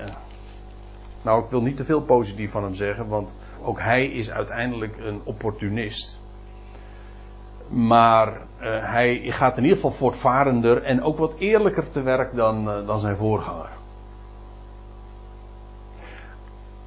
[1.22, 4.96] nou ik wil niet te veel positief van hem zeggen, want ook hij is uiteindelijk
[4.96, 6.20] een opportunist.
[7.68, 8.38] Maar uh,
[8.92, 13.00] hij gaat in ieder geval voortvarender en ook wat eerlijker te werk dan, uh, dan
[13.00, 13.68] zijn voorganger.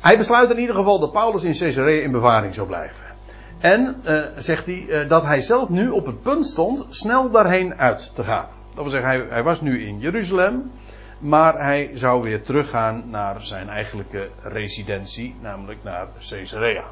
[0.06, 3.06] Hij besluit in ieder geval dat Paulus in Caesarea in bewaring zou blijven.
[3.60, 8.16] En uh, zegt hij dat hij zelf nu op het punt stond snel daarheen uit
[8.16, 8.46] te gaan.
[8.74, 10.72] Dat wil zeggen, hij, hij was nu in Jeruzalem.
[11.20, 16.84] Maar hij zou weer teruggaan naar zijn eigenlijke residentie, namelijk naar Caesarea.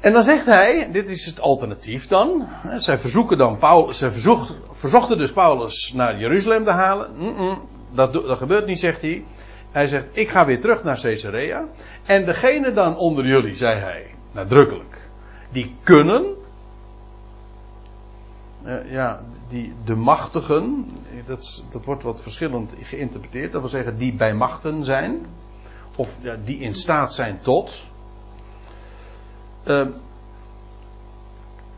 [0.00, 2.48] En dan zegt hij, dit is het alternatief dan.
[2.76, 7.10] Zij verzoeken dan Paulus, verzocht, verzochten dus Paulus naar Jeruzalem te halen.
[7.92, 9.24] Dat, dat gebeurt niet, zegt hij.
[9.72, 11.64] Hij zegt, ik ga weer terug naar Caesarea.
[12.04, 15.08] En degene dan onder jullie, zei hij, nadrukkelijk,
[15.50, 16.24] die kunnen,
[18.64, 20.86] uh, ja, die, de machtigen,
[21.26, 25.26] dat, dat wordt wat verschillend geïnterpreteerd, dat wil zeggen die bij machten zijn,
[25.96, 26.08] of
[26.44, 27.88] die in staat zijn tot,
[29.66, 29.86] uh,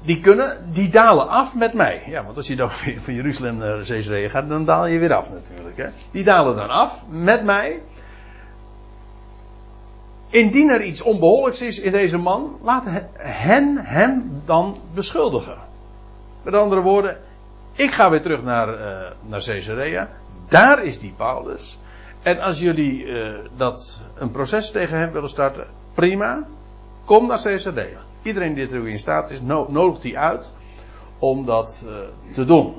[0.04, 2.02] die kunnen, die dalen af met mij.
[2.06, 2.70] Ja, want als je dan
[3.04, 5.76] van Jeruzalem naar Caesarea gaat, dan daal je weer af natuurlijk.
[5.76, 5.86] Hè?
[6.10, 7.82] Die dalen dan af met mij.
[10.30, 12.84] Indien er iets onbehoorlijks is in deze man, laat
[13.16, 15.56] hen hem dan beschuldigen.
[16.42, 17.16] Met andere woorden,
[17.72, 20.08] ik ga weer terug naar, uh, naar Caesarea.
[20.48, 21.78] Daar is die Paulus.
[22.22, 26.46] En als jullie uh, dat een proces tegen hem willen starten, prima.
[27.04, 27.98] Kom naar Caesarea.
[28.22, 30.52] Iedereen die er in staat is, nodigt die uit
[31.18, 31.94] om dat uh,
[32.32, 32.74] te doen.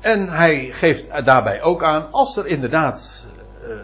[0.00, 3.26] En hij geeft daarbij ook aan, als er inderdaad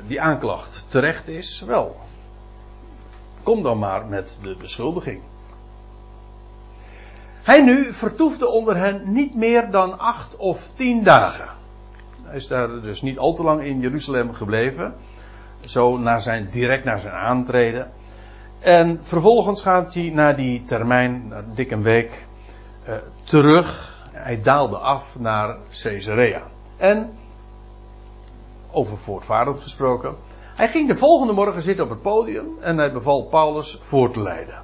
[0.06, 1.96] die aanklacht terecht is, wel,
[3.42, 5.22] kom dan maar met de beschuldiging.
[7.42, 11.48] Hij nu vertoefde onder hen niet meer dan acht of tien dagen.
[12.24, 14.94] Hij is daar dus niet al te lang in Jeruzalem gebleven.
[15.60, 17.90] Zo naar zijn, direct naar zijn aantreden.
[18.58, 22.26] En vervolgens gaat hij na die termijn, dik een week,
[22.88, 23.98] uh, terug.
[24.12, 26.42] Hij daalde af naar Caesarea.
[26.76, 27.12] En,
[28.70, 30.16] over voortvarend gesproken,
[30.54, 34.22] hij ging de volgende morgen zitten op het podium en hij beval Paulus voor te
[34.22, 34.62] leiden.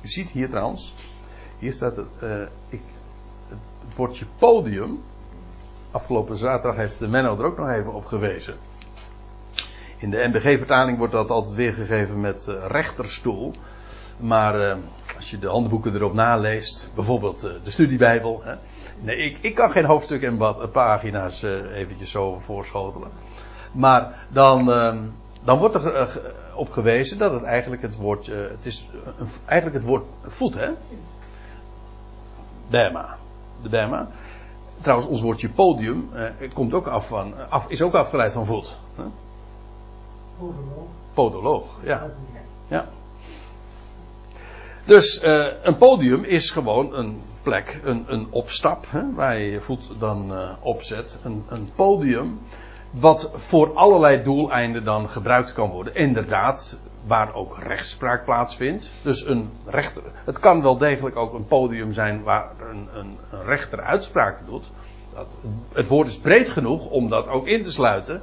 [0.00, 0.94] Je ziet hier trouwens,
[1.58, 2.80] hier staat uh, ik,
[3.48, 3.58] het,
[3.96, 5.02] woordje podium.
[5.98, 8.54] Afgelopen zaterdag heeft Menno er ook nog even op gewezen.
[9.96, 13.52] In de NBG-vertaling wordt dat altijd weergegeven met uh, rechterstoel.
[14.16, 14.76] Maar uh,
[15.16, 18.40] als je de handboeken erop naleest, bijvoorbeeld de studiebijbel.
[18.44, 18.54] Hè,
[19.00, 20.38] nee, ik, ik, kan geen hoofdstuk en
[20.72, 23.10] pagina's eventjes zo voorschotelen.
[23.72, 25.08] Maar dan, ehm,
[25.44, 26.20] dan wordt er
[26.54, 28.88] op gewezen dat het eigenlijk het woord, het is
[29.44, 30.70] eigenlijk het woord voet, hè?
[32.70, 33.16] Bema.
[33.62, 34.08] De Bema.
[34.80, 38.76] Trouwens, ons woordje podium uh, komt ook af van, af, is ook afgeleid van voet.
[38.94, 39.02] Hè?
[40.38, 40.86] Podoloog.
[41.14, 42.10] Podoloog, ja.
[42.68, 42.88] Ja.
[44.84, 49.60] Dus uh, een podium is gewoon een plek, een, een opstap, hè, waar je je
[49.60, 51.20] voet dan uh, opzet.
[51.24, 52.40] Een, een podium
[52.90, 55.94] wat voor allerlei doeleinden dan gebruikt kan worden.
[55.94, 58.90] Inderdaad, waar ook rechtspraak plaatsvindt.
[59.02, 63.44] Dus een rechter, het kan wel degelijk ook een podium zijn waar een, een, een
[63.44, 64.64] rechter uitspraken doet.
[65.14, 65.26] Dat,
[65.72, 68.22] het woord is breed genoeg om dat ook in te sluiten.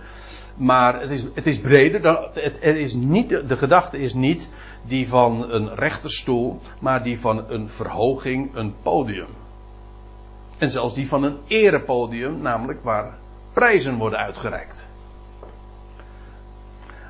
[0.56, 2.02] Maar het is, het is breder.
[2.02, 4.50] Dan, het, het is niet, de gedachte is niet
[4.82, 9.28] die van een rechterstoel, maar die van een verhoging, een podium.
[10.58, 13.17] En zelfs die van een erepodium, namelijk waar
[13.54, 14.88] prijzen worden uitgereikt.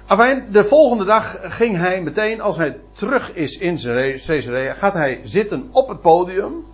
[0.07, 3.75] Afijn, de volgende dag ging hij meteen, als hij terug is in
[4.25, 6.65] Caesarea, gaat hij zitten op het podium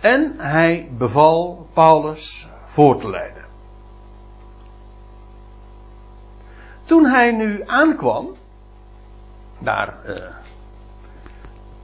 [0.00, 3.44] en hij beval Paulus voor te leiden.
[6.84, 8.34] Toen hij nu aankwam,
[9.58, 10.16] daar uh,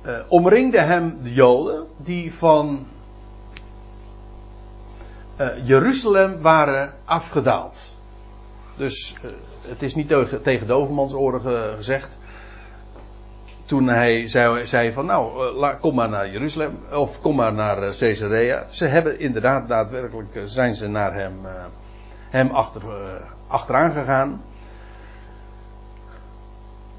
[0.06, 2.86] uh, omringde hem de Joden die van
[5.40, 7.95] uh, Jeruzalem waren afgedaald.
[8.76, 9.16] Dus
[9.68, 11.40] het is niet tegen, tegen de overmans oren
[11.76, 12.18] gezegd.
[13.64, 18.66] Toen hij zei, zei van nou, kom maar naar Jeruzalem of kom maar naar Caesarea.
[18.70, 21.34] Ze hebben inderdaad daadwerkelijk zijn ze naar hem,
[22.30, 22.82] hem achter,
[23.46, 24.42] achteraan gegaan.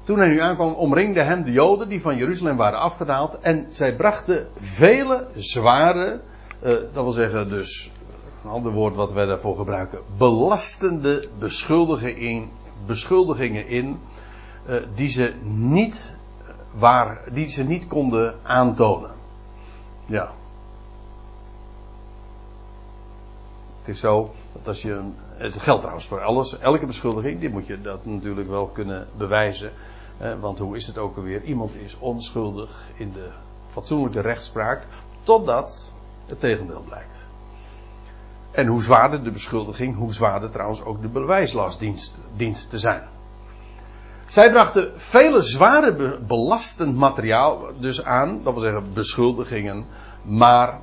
[0.04, 3.38] Toen hij nu aankwam, omringden hem de Joden die van Jeruzalem waren afgedaald.
[3.40, 6.20] En zij brachten vele zware,
[6.60, 7.92] dat wil zeggen dus,
[8.44, 12.50] een ander woord wat wij daarvoor gebruiken, belastende beschuldigingen in,
[12.86, 13.98] beschuldigingen in
[14.68, 16.12] uh, die, ze niet
[16.72, 19.10] waar, die ze niet konden aantonen.
[20.06, 20.30] Ja.
[23.78, 25.00] Het is zo dat als je.
[25.36, 26.58] Het geldt trouwens voor alles.
[26.58, 29.72] Elke beschuldiging, die moet je dat natuurlijk wel kunnen bewijzen.
[30.40, 31.42] Want hoe is het ook alweer?
[31.42, 33.28] Iemand is onschuldig in de
[33.72, 34.86] fatsoenlijke rechtspraak.
[35.22, 35.92] Totdat
[36.26, 37.27] het tegendeel blijkt.
[38.58, 41.80] En hoe zwaarder de beschuldiging, hoe zwaarder trouwens ook de bewijslast
[42.36, 43.02] dient te zijn.
[44.26, 49.86] Zij brachten vele zware belastend materiaal dus aan, dat wil zeggen beschuldigingen,
[50.22, 50.78] maar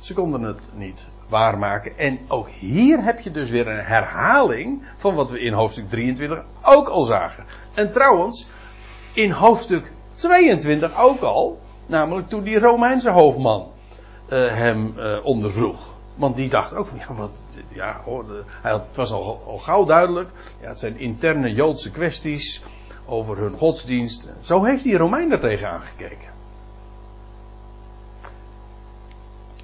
[0.00, 1.98] ze konden het niet waarmaken.
[1.98, 6.44] En ook hier heb je dus weer een herhaling van wat we in hoofdstuk 23
[6.62, 7.44] ook al zagen.
[7.74, 8.48] En trouwens,
[9.12, 11.60] in hoofdstuk 22 ook al.
[11.86, 13.66] Namelijk toen die Romeinse hoofdman
[14.30, 15.91] uh, hem uh, ondervroeg.
[16.14, 17.30] Want die dacht ook van ja, wat,
[17.68, 18.24] ja hoor,
[18.62, 20.30] het was al, al gauw duidelijk.
[20.60, 22.62] Ja, het zijn interne Joodse kwesties
[23.06, 24.28] over hun godsdienst.
[24.40, 26.30] Zo heeft die Romein er tegen aangekeken.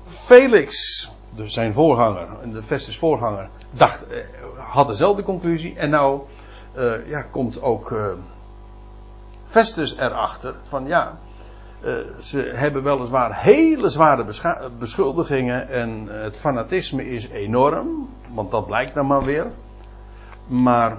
[0.04, 4.24] Felix, dus zijn voorganger, de Festus voorganger, dacht, eh,
[4.56, 5.76] had dezelfde conclusie.
[5.76, 6.20] En nou
[6.76, 8.06] uh, ja, komt ook uh,
[9.44, 11.18] Festus erachter van ja,
[11.84, 14.24] uh, ze hebben weliswaar hele zware
[14.78, 19.46] beschuldigingen en het fanatisme is enorm, want dat blijkt dan maar weer.
[20.46, 20.96] Maar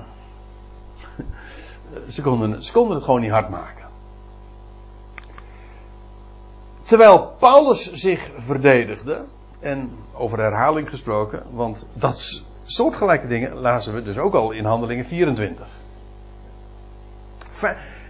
[2.08, 3.88] ze konden, ze konden het gewoon niet hard maken.
[6.82, 9.26] Terwijl Paulus zich verdedigde,
[9.60, 15.06] en over herhaling gesproken, want dat soortgelijke dingen lazen we dus ook al in Handelingen
[15.06, 15.68] 24.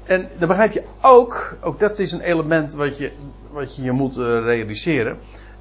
[0.09, 3.11] En dan begrijp je ook, ook dat is een element wat je
[3.51, 5.17] wat je, je moet uh, realiseren.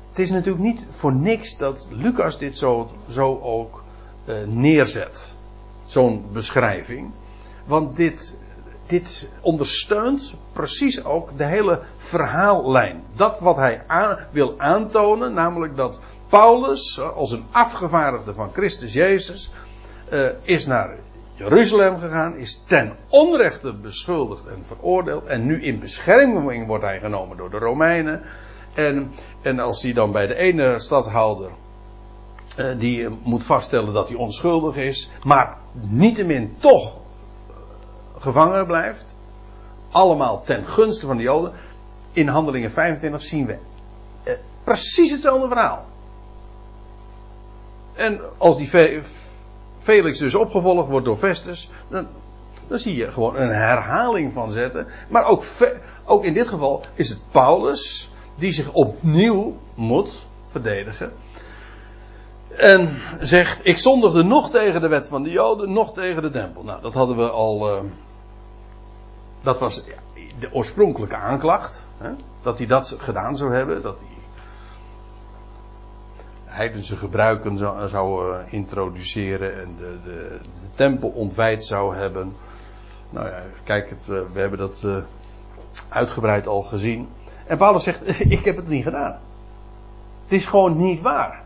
[0.09, 3.83] Het is natuurlijk niet voor niks dat Lucas dit zo, zo ook
[4.27, 5.35] uh, neerzet.
[5.87, 7.11] Zo'n beschrijving.
[7.67, 8.41] Want dit,
[8.87, 13.03] dit ondersteunt precies ook de hele verhaallijn.
[13.17, 19.51] Dat wat hij aan, wil aantonen, namelijk dat Paulus als een afgevaardigde van Christus Jezus
[20.43, 20.97] is naar
[21.39, 25.27] Jeruzalem gegaan, is ten onrechte beschuldigd en veroordeeld.
[25.27, 28.23] En nu in bescherming wordt hij genomen door de Romeinen.
[28.75, 29.11] En,
[29.43, 31.51] en als hij dan bij de ene stadhouder,
[32.59, 36.97] uh, die moet vaststellen dat hij onschuldig is, maar niettemin toch
[38.19, 39.17] gevangen blijft.
[39.91, 41.53] Allemaal ten gunste van de Joden.
[42.13, 43.57] In Handelingen 25 zien we
[44.65, 45.85] precies hetzelfde verhaal.
[47.95, 48.69] En als die
[49.79, 52.07] Felix dus opgevolgd wordt door Festus, dan,
[52.69, 54.87] dan zie je gewoon een herhaling van zetten.
[55.09, 55.43] Maar ook,
[56.05, 61.13] ook in dit geval is het Paulus die zich opnieuw moet verdedigen.
[62.49, 66.63] En zegt: Ik zondigde nog tegen de wet van de Joden, nog tegen de tempel.
[66.63, 67.77] Nou, dat hadden we al.
[67.77, 67.91] Uh,
[69.43, 69.85] dat was
[70.39, 71.87] de oorspronkelijke aanklacht.
[71.99, 72.11] Hè,
[72.43, 73.83] dat hij dat gedaan zou hebben.
[73.83, 74.18] Dat hij
[76.59, 82.35] heidense gebruiken zou, uh, introduceren en de, de, de, tempel ontwijd zou hebben.
[83.11, 84.97] Nou ja, kijk, het, uh, we hebben dat uh,
[85.89, 87.09] uitgebreid al gezien.
[87.47, 89.19] En Paulus zegt, ik heb het niet gedaan.
[90.23, 91.43] Het is gewoon niet waar.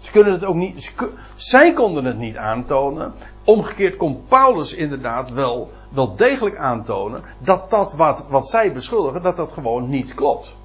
[0.00, 0.94] Ze kunnen het ook niet,
[1.34, 3.12] zij konden het niet aantonen.
[3.44, 9.36] Omgekeerd kon Paulus inderdaad wel, wel degelijk aantonen dat dat wat, wat zij beschuldigen, dat
[9.36, 10.56] dat gewoon niet klopt.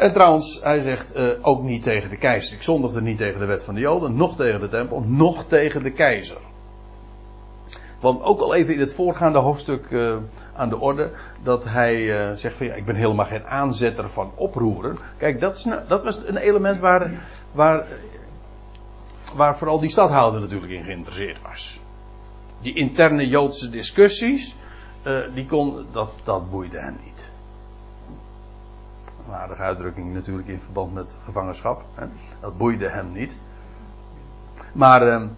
[0.00, 2.56] En trouwens, hij zegt uh, ook niet tegen de keizer.
[2.56, 5.82] Ik zondigde niet tegen de wet van de Joden, nog tegen de tempel, nog tegen
[5.82, 6.38] de keizer.
[8.00, 10.16] Want ook al even in het voorgaande hoofdstuk uh,
[10.54, 11.10] aan de orde,
[11.42, 14.98] dat hij uh, zegt van ja, ik ben helemaal geen aanzetter van oproeren.
[15.16, 17.86] Kijk, dat, is nou, dat was een element waar, waar,
[19.34, 21.80] waar vooral die stadhouder natuurlijk in geïnteresseerd was.
[22.62, 24.56] Die interne Joodse discussies,
[25.34, 27.09] die kon, dat, dat boeide hem niet
[29.30, 31.84] een aardige uitdrukking natuurlijk in verband met gevangenschap.
[31.94, 32.06] Hè.
[32.40, 33.36] Dat boeide hem niet.
[34.72, 35.28] Maar uh,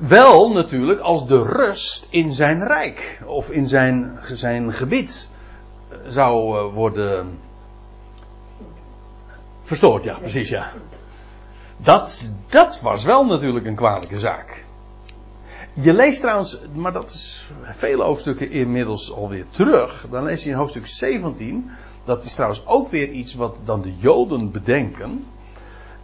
[0.00, 5.30] wel natuurlijk als de rust in zijn rijk of in zijn, zijn gebied
[5.88, 7.38] eh, zou uh, worden
[9.62, 10.04] verstoord.
[10.04, 10.72] Ja, precies ja.
[11.76, 14.64] Dat, dat was wel natuurlijk een kwalijke zaak.
[15.80, 20.06] Je leest trouwens, maar dat is vele hoofdstukken inmiddels alweer terug.
[20.10, 21.70] Dan lees je in hoofdstuk 17
[22.06, 25.24] dat is trouwens ook weer iets wat dan de Joden bedenken.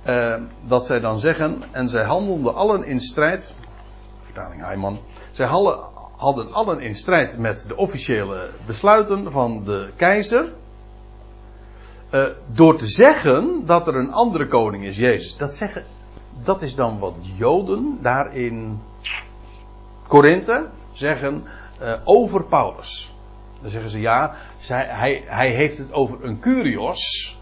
[0.07, 0.35] Uh,
[0.67, 3.59] dat zij dan zeggen, en zij handelden allen in strijd,
[4.21, 4.99] vertaling Heiman,
[5.31, 10.53] zij hadden, allen in strijd met de officiële besluiten van de keizer.
[12.11, 15.37] Uh, door te zeggen dat er een andere koning is, Jezus.
[15.37, 15.85] Dat, zeggen,
[16.43, 18.81] dat is dan wat Joden daar in
[20.09, 21.45] Korinthe zeggen
[21.83, 23.12] uh, over Paulus.
[23.63, 27.37] Dan zeggen ze ja, zij, hij, hij heeft het over een Curios.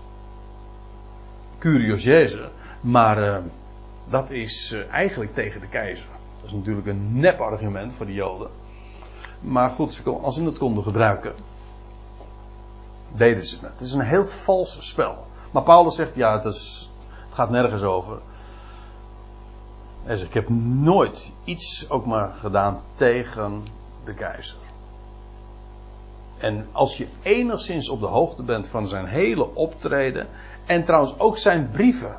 [1.58, 2.48] Curios Jezus.
[2.80, 3.36] Maar uh,
[4.08, 6.06] dat is uh, eigenlijk tegen de keizer.
[6.36, 8.50] Dat is natuurlijk een nep argument voor de Joden.
[9.40, 11.34] Maar goed, als ze het konden gebruiken,
[13.12, 13.72] deden ze het.
[13.72, 15.26] Het is een heel vals spel.
[15.50, 16.90] Maar Paulus zegt, ja, het, is,
[17.26, 18.18] het gaat nergens over.
[20.02, 23.62] Hij zegt, ik heb nooit iets ook maar gedaan tegen
[24.04, 24.56] de keizer.
[26.40, 30.26] En als je enigszins op de hoogte bent van zijn hele optreden.
[30.66, 32.16] En trouwens ook zijn brieven.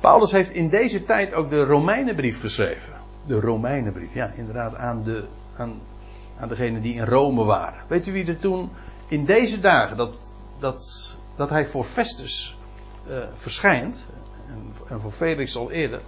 [0.00, 2.92] Paulus heeft in deze tijd ook de Romeinenbrief geschreven.
[3.26, 5.24] De Romeinenbrief, ja, inderdaad, aan, de,
[5.56, 5.80] aan,
[6.38, 7.82] aan degenen die in Rome waren.
[7.88, 8.70] Weet u wie er toen
[9.08, 12.56] in deze dagen, dat, dat, dat hij voor Festus
[13.08, 14.10] uh, verschijnt,
[14.46, 16.00] en, en voor Felix al eerder.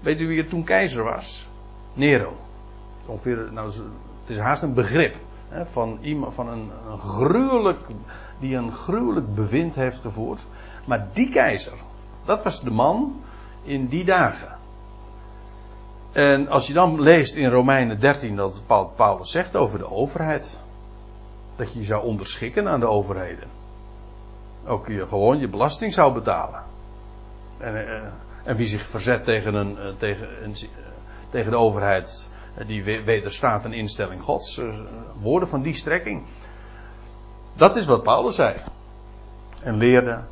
[0.00, 1.48] Weet u wie er toen keizer was?
[1.94, 2.36] Nero
[3.06, 3.66] ongeveer, nou,
[4.20, 5.16] het is haast een begrip
[5.48, 7.78] hè, van iemand, van een, een gruwelijk,
[8.40, 10.44] die een gruwelijk bewind heeft gevoerd.
[10.84, 11.78] Maar die keizer,
[12.24, 13.22] dat was de man
[13.62, 14.60] in die dagen.
[16.12, 18.62] En als je dan leest in Romeinen 13 dat
[18.96, 20.60] Paulus zegt over de overheid,
[21.56, 23.48] dat je je zou onderschikken aan de overheden.
[24.66, 26.62] Ook je gewoon je belasting zou betalen.
[27.58, 28.02] En, eh,
[28.44, 30.54] en wie zich verzet tegen, een, eh, tegen, een,
[31.30, 32.31] tegen de overheid, eh,
[32.66, 34.58] die wederstaat een instelling Gods.
[34.58, 34.80] Eh,
[35.20, 36.22] woorden van die strekking.
[37.56, 38.56] Dat is wat Paulus zei.
[39.60, 40.22] En leerde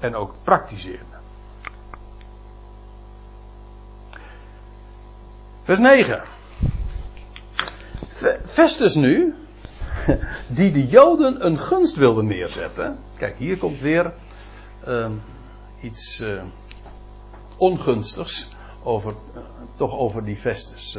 [0.00, 1.04] en ook praktiseerde.
[5.62, 6.22] Vers 9.
[8.44, 9.34] Festus nu,
[10.58, 12.98] die de Joden een gunst wilde neerzetten.
[13.16, 14.12] Kijk, hier komt weer
[14.88, 15.10] uh,
[15.80, 16.42] iets uh,
[17.56, 18.48] ongunstigs
[18.82, 19.14] over,
[19.74, 20.98] toch over die Festus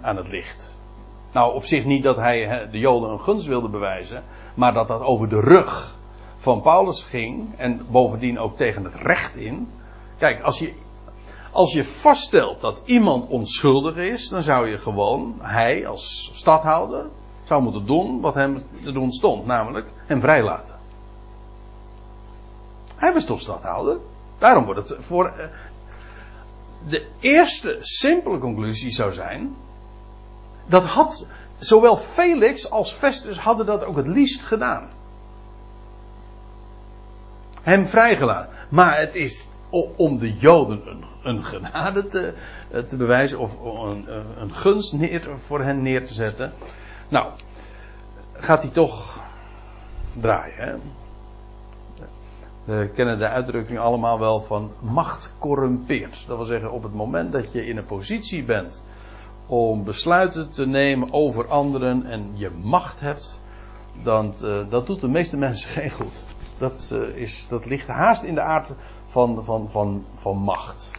[0.00, 0.76] aan het licht.
[1.32, 4.24] Nou, op zich niet dat hij de Joden een gunst wilde bewijzen,
[4.54, 5.96] maar dat dat over de rug
[6.36, 9.68] van Paulus ging en bovendien ook tegen het recht in.
[10.18, 10.72] Kijk, als je,
[11.50, 17.06] als je vaststelt dat iemand onschuldig is, dan zou je gewoon, hij als stadhouder,
[17.44, 20.76] zou moeten doen wat hem te doen stond, namelijk hem vrijlaten.
[22.96, 23.98] Hij was toch stadhouder?
[24.38, 25.26] Daarom wordt het voor.
[25.26, 25.46] Eh,
[26.88, 29.56] de eerste simpele conclusie zou zijn
[30.68, 34.90] dat had zowel Felix als Festus hadden dat ook het liefst gedaan.
[37.62, 38.56] Hem vrijgelaten.
[38.68, 39.48] Maar het is
[39.96, 42.34] om de Joden een, genade te,
[42.70, 44.08] eh, te, bewijzen of een,
[44.40, 46.52] een gunst neer, voor hen neer te zetten.
[47.08, 47.26] Nou,
[48.32, 49.20] gaat hij toch
[50.12, 50.56] draaien.
[50.56, 50.74] Hè?
[52.64, 56.24] We kennen de uitdrukking allemaal wel van macht corrumpeert.
[56.26, 58.82] Dat wil zeggen, op het moment dat je in een positie bent
[59.48, 63.40] om besluiten te nemen over anderen en je macht hebt,
[64.02, 66.22] dan uh, dat doet de meeste mensen geen goed.
[66.58, 68.70] Dat, uh, is, dat ligt haast in de aard
[69.06, 70.90] van, van, van, van macht.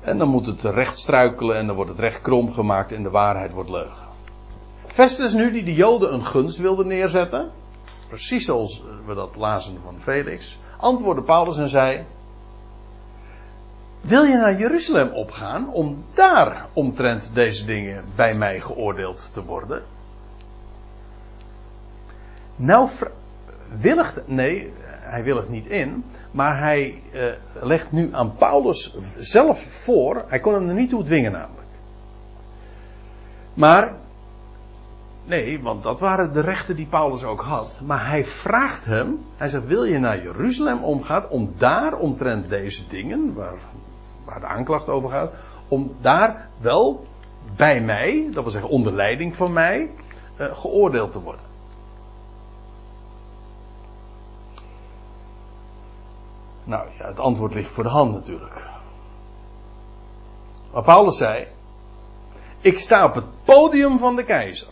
[0.00, 3.10] En dan moet het recht struikelen en dan wordt het recht krom gemaakt en de
[3.10, 4.06] waarheid wordt leugen.
[4.86, 7.50] Festus nu die de Joden een gunst wilde neerzetten,
[8.08, 12.04] precies zoals we dat lazen van Felix, antwoordde Paulus en zei:
[14.06, 19.82] Wil je naar Jeruzalem opgaan om daar omtrent deze dingen bij mij geoordeeld te worden?
[22.56, 22.88] Nou,
[23.80, 27.32] willigt, nee, hij willigt niet in, maar hij uh,
[27.62, 31.68] legt nu aan Paulus zelf voor, hij kon hem er niet toe dwingen namelijk.
[33.54, 33.94] Maar,
[35.24, 39.48] nee, want dat waren de rechten die Paulus ook had, maar hij vraagt hem, hij
[39.48, 43.54] zegt, wil je naar Jeruzalem omgaan om daar omtrent deze dingen, waar,
[44.26, 45.32] waar de aanklacht over gaat,
[45.68, 47.06] om daar wel
[47.56, 49.90] bij mij, dat wil zeggen onder leiding van mij,
[50.40, 51.44] uh, geoordeeld te worden.
[56.64, 58.62] Nou ja, het antwoord ligt voor de hand natuurlijk.
[60.72, 61.46] Maar Paulus zei:
[62.60, 64.68] Ik sta op het podium van de keizer.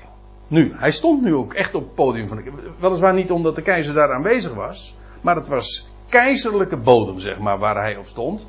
[0.48, 2.72] Nu, hij stond nu ook echt op het podium van de keizer.
[2.78, 7.58] Weliswaar niet omdat de keizer daar aanwezig was, maar het was keizerlijke bodem, zeg maar,
[7.58, 8.46] waar hij op stond.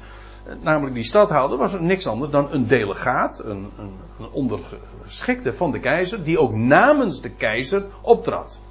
[0.61, 5.79] Namelijk die stadhouder was niks anders dan een delegaat, een, een, een ondergeschikte van de
[5.79, 8.61] keizer, die ook namens de keizer optrad.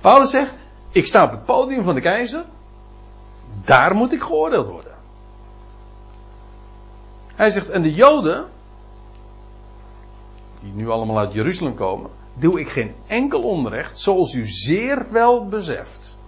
[0.00, 0.54] Paulus zegt:
[0.90, 2.44] Ik sta op het podium van de keizer
[3.64, 4.92] daar moet ik geoordeeld worden.
[7.34, 8.46] Hij zegt, en de Joden,
[10.60, 15.48] die nu allemaal uit Jeruzalem komen, doe ik geen enkel onrecht, zoals u zeer wel
[15.48, 16.18] beseft.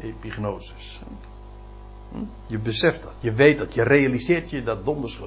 [0.00, 1.00] Epignosis.
[2.46, 5.20] Je beseft dat, je weet dat, je realiseert je dat donders.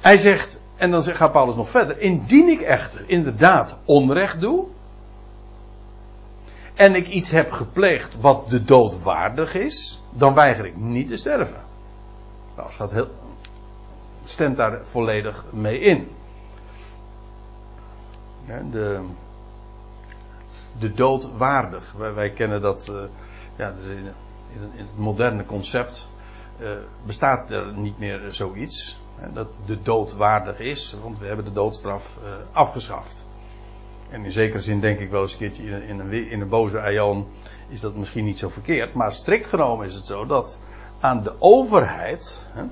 [0.00, 4.66] Hij zegt, en dan gaat Paulus nog verder, indien ik echter inderdaad onrecht doe,
[6.74, 11.16] en ik iets heb gepleegd wat de dood waardig is, dan weiger ik niet te
[11.16, 11.60] sterven.
[12.56, 13.08] Nou, staat heel,
[14.24, 16.08] stemt daar volledig mee in.
[18.70, 19.00] de,
[20.78, 21.94] de dood waardig.
[22.14, 23.02] Wij, kennen dat uh,
[23.56, 24.12] ja, dus in,
[24.52, 26.08] in, het moderne concept.
[26.60, 26.70] Uh,
[27.06, 28.98] bestaat er niet meer zoiets.
[29.16, 33.24] Hè, dat de dood waardig is, want we hebben de doodstraf uh, afgeschaft.
[34.10, 36.48] En in zekere zin denk ik wel eens een keertje in in een, in een
[36.48, 37.26] boze aion
[37.68, 38.94] is dat misschien niet zo verkeerd.
[38.94, 40.58] Maar strikt genomen is het zo dat
[41.00, 42.62] aan de overheid hè,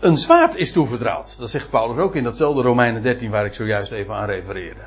[0.00, 1.38] een zwaard is toevertrouwd.
[1.38, 4.80] Dat zegt Paulus ook in datzelfde Romeinen 13 waar ik zojuist even aan refereerde.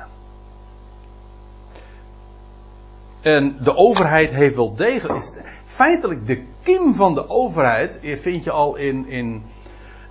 [3.22, 5.42] En de overheid heeft wel degelijk.
[5.64, 9.42] Feitelijk de kiem van de overheid vind je al in, in,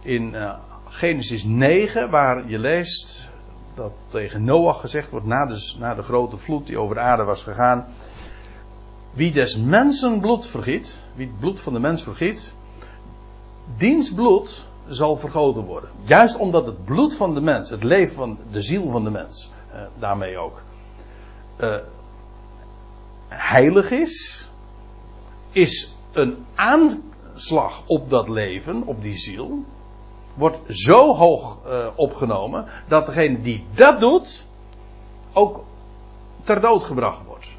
[0.02, 0.54] in uh,
[0.86, 3.30] Genesis 9, waar je leest
[3.76, 7.24] dat tegen Noach gezegd wordt na de, na de grote vloed die over de aarde
[7.24, 7.86] was gegaan.
[9.14, 12.54] Wie des mensen bloed vergiet, wie het bloed van de mens vergiet,
[13.78, 15.90] diens bloed zal vergoten worden.
[16.04, 19.52] Juist omdat het bloed van de mens, het leven van de ziel van de mens,
[19.72, 20.62] eh, daarmee ook,
[21.58, 21.76] eh,
[23.34, 24.50] heilig is,
[25.52, 29.66] is een aanslag op dat leven, op die ziel,
[30.34, 34.46] wordt zo hoog uh, opgenomen dat degene die dat doet
[35.34, 35.64] ook
[36.44, 37.52] ter dood gebracht wordt.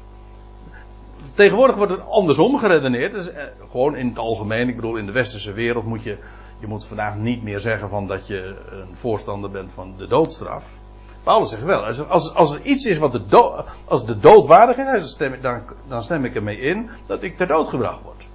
[1.33, 3.11] Tegenwoordig wordt het andersom geredeneerd.
[3.11, 6.17] Dus, uh, gewoon in het algemeen, ik bedoel in de westerse wereld moet je,
[6.59, 10.81] je moet vandaag niet meer zeggen van dat je een voorstander bent van de doodstraf.
[11.23, 14.77] Paulus zegt wel, als, als, er iets is wat de, dood, als de dood waardig
[14.77, 18.25] is, dan stem, dan, dan stem ik ermee in dat ik ter dood gebracht word.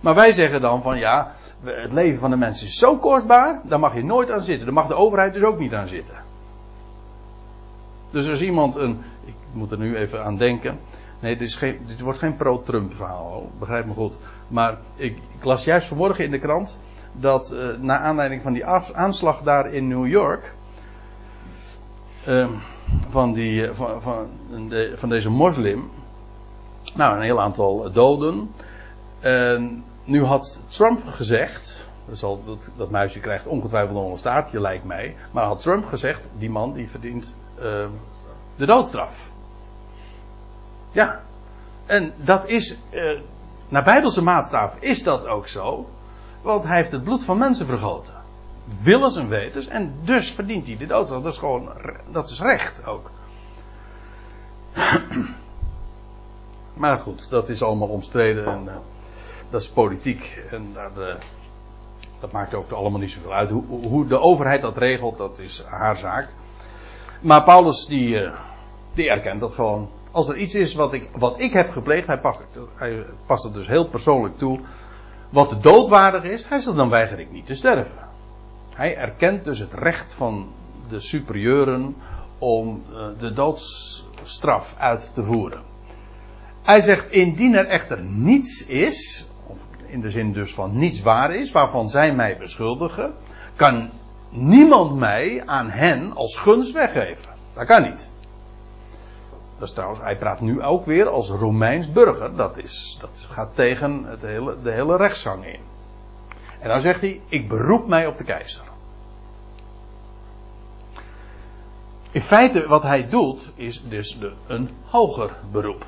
[0.00, 3.80] Maar wij zeggen dan van ja, het leven van de mensen is zo kostbaar, daar
[3.80, 4.64] mag je nooit aan zitten.
[4.64, 6.14] Daar mag de overheid dus ook niet aan zitten.
[8.10, 9.02] Dus als iemand een.
[9.24, 10.78] Ik moet er nu even aan denken.
[11.20, 14.16] Nee, dit, is geen, dit wordt geen pro-Trump verhaal, begrijp me goed.
[14.48, 16.78] Maar ik, ik, las juist vanmorgen in de krant
[17.12, 20.54] dat uh, na aanleiding van die aanslag daar in New York.
[22.26, 22.48] Uh,
[23.10, 24.28] van, die, eh, van, van,
[24.68, 25.90] de, van deze moslim.
[26.94, 28.50] Nou, een heel aantal doden.
[29.20, 31.86] En nu had Trump gezegd.
[32.20, 35.16] Dat, dat muisje krijgt ongetwijfeld nog een staartje, lijkt mij.
[35.30, 37.86] Maar had Trump gezegd: die man die verdient uh,
[38.56, 39.26] de doodstraf.
[40.90, 41.20] Ja.
[41.86, 42.78] En dat is.
[42.90, 43.20] Uh,
[43.68, 45.88] naar bijbelse maatstaf is dat ook zo.
[46.42, 48.14] Want hij heeft het bloed van mensen vergoten.
[48.82, 49.66] Willens en wetens.
[49.66, 51.22] En dus verdient hij de doodstraf.
[51.22, 51.70] Dat is gewoon.
[52.10, 53.10] Dat is recht ook.
[56.74, 58.46] Maar goed, dat is allemaal omstreden.
[58.46, 58.72] En, uh,
[59.50, 60.42] dat is politiek.
[60.50, 61.14] En uh,
[62.20, 63.50] dat maakt ook allemaal niet zoveel uit.
[63.50, 66.28] Hoe, de overheid dat regelt, dat is haar zaak.
[67.20, 68.32] Maar Paulus die, uh,
[68.94, 69.88] die erkent dat gewoon.
[70.10, 72.40] Als er iets is wat ik, wat ik heb gepleegd, hij past,
[72.74, 74.60] hij past het dus heel persoonlijk toe.
[75.30, 78.07] Wat de doodwaardig is, hij zegt dan weiger ik niet te sterven.
[78.78, 80.48] Hij erkent dus het recht van
[80.88, 81.96] de superieuren
[82.38, 85.62] om eh, de doodsstraf uit te voeren.
[86.62, 89.56] Hij zegt, indien er echter niets is, of
[89.86, 93.12] in de zin dus van niets waar is, waarvan zij mij beschuldigen,
[93.56, 93.90] kan
[94.30, 97.34] niemand mij aan hen als gunst weggeven.
[97.54, 98.08] Dat kan niet.
[99.58, 102.36] Dat is trouwens, hij praat nu ook weer als Romeins burger.
[102.36, 105.60] Dat, is, dat gaat tegen het hele, de hele rechtsgang in.
[106.60, 108.62] En dan zegt hij, ik beroep mij op de keizer.
[112.10, 115.86] In feite wat hij doet is dus de, een hoger beroep.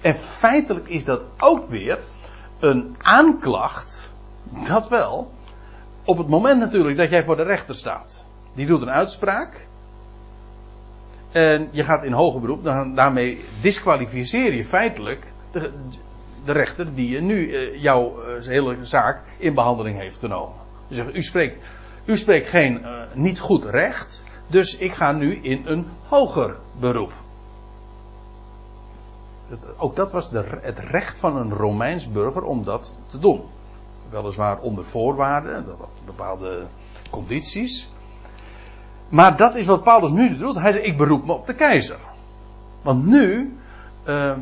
[0.00, 1.98] En feitelijk is dat ook weer
[2.58, 4.12] een aanklacht,
[4.68, 5.32] dat wel,
[6.04, 8.26] op het moment natuurlijk dat jij voor de rechter staat.
[8.54, 9.66] Die doet een uitspraak.
[11.32, 15.72] En je gaat in hoger beroep, dan, daarmee disqualificeer je feitelijk de,
[16.44, 20.54] de rechter die nu uh, jouw uh, hele zaak in behandeling heeft genomen.
[20.88, 21.64] Dus u spreekt,
[22.04, 27.12] u spreekt geen uh, niet goed recht, dus ik ga nu in een hoger beroep.
[29.76, 30.30] Ook dat was
[30.62, 33.42] het recht van een Romeins burger om dat te doen.
[34.10, 36.62] Weliswaar onder voorwaarden, dat bepaalde
[37.10, 37.88] condities.
[39.08, 40.58] Maar dat is wat Paulus nu doet.
[40.58, 41.98] Hij zegt: Ik beroep me op de keizer.
[42.82, 43.56] Want nu.
[44.06, 44.32] Uh,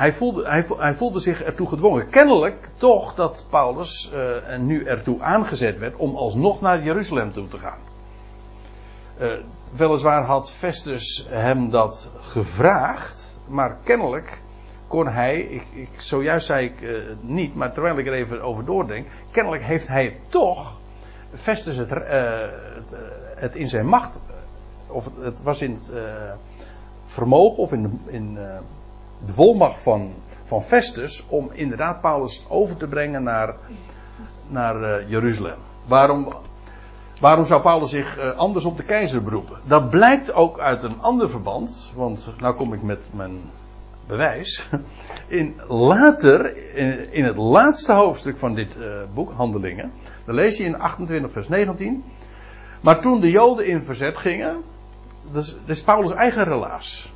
[0.00, 0.48] hij, voelde,
[0.78, 2.08] hij, voelde zich ertoe gedwongen.
[2.08, 7.58] Kennelijk toch dat Paulus uh, nu ertoe aangezet werd om alsnog naar Jeruzalem toe te
[7.58, 7.78] gaan.
[9.20, 9.32] Uh,
[9.70, 14.40] weliswaar had Festus hem dat gevraagd, maar kennelijk
[14.86, 18.64] kon hij, ik, ik, zojuist zei ik uh, niet, maar terwijl ik er even over
[18.64, 20.78] doordenk, kennelijk heeft hij toch
[21.34, 21.90] Festus het,
[23.34, 24.18] het, in zijn macht,
[24.86, 25.90] of het, was in het
[27.04, 28.38] vermogen of in, in
[29.26, 30.12] de volmacht van,
[30.44, 33.54] van Festus om inderdaad Paulus over te brengen naar,
[34.48, 35.58] naar Jeruzalem.
[35.86, 36.34] Waarom
[37.20, 39.56] Waarom zou Paulus zich uh, anders op de keizer beroepen?
[39.64, 43.40] Dat blijkt ook uit een ander verband, want nou kom ik met mijn
[44.06, 44.68] bewijs.
[45.26, 46.56] In later,
[47.12, 49.92] in, het laatste hoofdstuk van dit uh, boek, Handelingen,
[50.24, 52.04] dan lees je in 28 vers 19.
[52.80, 54.62] Maar toen de Joden in verzet gingen,
[55.32, 57.12] dat is, dat is Paulus' eigen relaas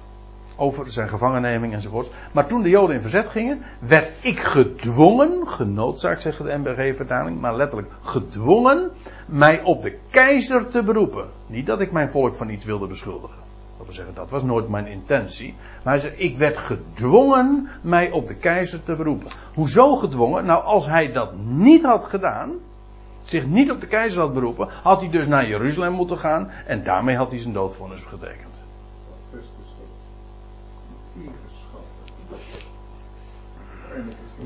[0.56, 2.10] over zijn gevangenneming enzovoort.
[2.32, 7.56] Maar toen de Joden in verzet gingen, werd ik gedwongen, genoodzaakt zegt de MBG-vertaling, maar
[7.56, 8.90] letterlijk gedwongen,
[9.26, 11.28] mij op de keizer te beroepen.
[11.46, 13.42] Niet dat ik mijn volk van iets wilde beschuldigen.
[13.76, 15.54] Dat wil zeggen, dat was nooit mijn intentie.
[15.82, 19.28] Maar hij zegt, ik werd gedwongen mij op de keizer te beroepen.
[19.54, 20.44] Hoezo gedwongen?
[20.44, 22.52] Nou, als hij dat niet had gedaan,
[23.22, 26.84] zich niet op de keizer had beroepen, had hij dus naar Jeruzalem moeten gaan en
[26.84, 28.53] daarmee had hij zijn doodvonnis getekend.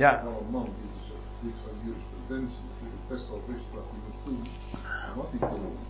[0.04, 0.10] Ja.
[0.28, 1.08] wel een man die dus
[1.44, 4.42] dit van jurisprudentie natuurlijk best wel wist wat hij moest doen
[5.06, 5.80] en wat hij kon doen.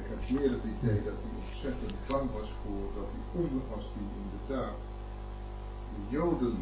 [0.00, 3.86] Ik heb meer het idee dat hij ontzettend bang was voor dat hij onder was
[3.94, 4.78] die inderdaad
[5.94, 6.58] de Joden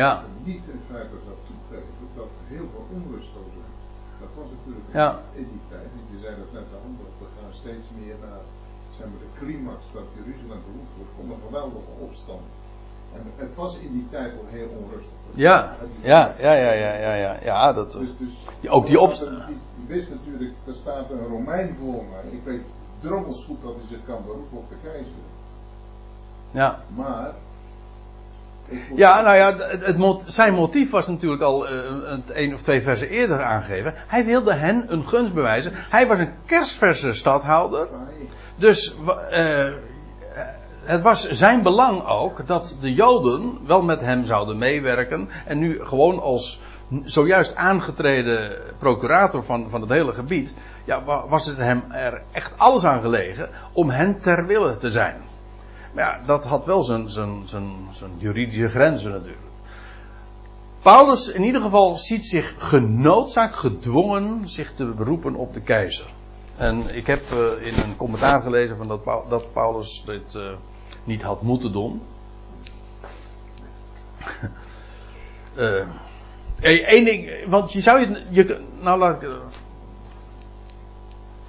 [0.00, 0.10] ja.
[0.48, 3.74] niet in feite zou toegeven dat er heel veel onrust zou zijn.
[4.22, 5.08] Dat was natuurlijk ja.
[5.40, 8.44] in die tijd, en je zei dat net al, dat we gaan steeds meer naar
[8.96, 12.46] zeg maar, de climax dat Jeruzalem beroemd wordt, komt een geweldige opstand.
[13.14, 15.12] En het was in die tijd al heel onrustig.
[15.34, 19.42] Ja, ja, ja, ja, ja, ja, ja, ja dat, dus, dus, ook die opstand.
[19.46, 22.30] Je wist natuurlijk, er staat een Romein voor me.
[22.30, 22.62] Ik weet
[23.00, 25.12] drommels goed dat hij zich kan beroepen op de keizer.
[26.50, 26.78] Ja.
[26.96, 27.32] Maar.
[28.94, 33.08] Ja, nou ja, het, zijn motief was natuurlijk al uh, het één of twee versen
[33.08, 33.94] eerder aangegeven.
[34.06, 35.72] Hij wilde hen een gunst bewijzen.
[35.74, 37.88] Hij was een kerstverse stadhouder.
[38.56, 38.94] Dus
[39.30, 39.72] uh,
[40.88, 45.28] het was zijn belang ook dat de Joden wel met hem zouden meewerken.
[45.46, 46.60] En nu gewoon als
[47.04, 50.54] zojuist aangetreden procurator van, van het hele gebied.
[50.84, 55.16] Ja, was het hem er echt alles aan gelegen om hen ter wille te zijn.
[55.92, 59.46] Maar ja, dat had wel zijn, zijn, zijn, zijn juridische grenzen natuurlijk.
[60.82, 66.06] Paulus in ieder geval ziet zich genoodzaakt, gedwongen zich te beroepen op de keizer.
[66.56, 70.42] En ik heb uh, in een commentaar gelezen van dat, Paulus dit uh,
[71.08, 72.02] niet had moeten doen.
[76.60, 79.28] Eén ding, want je zou je, je nou laat ik,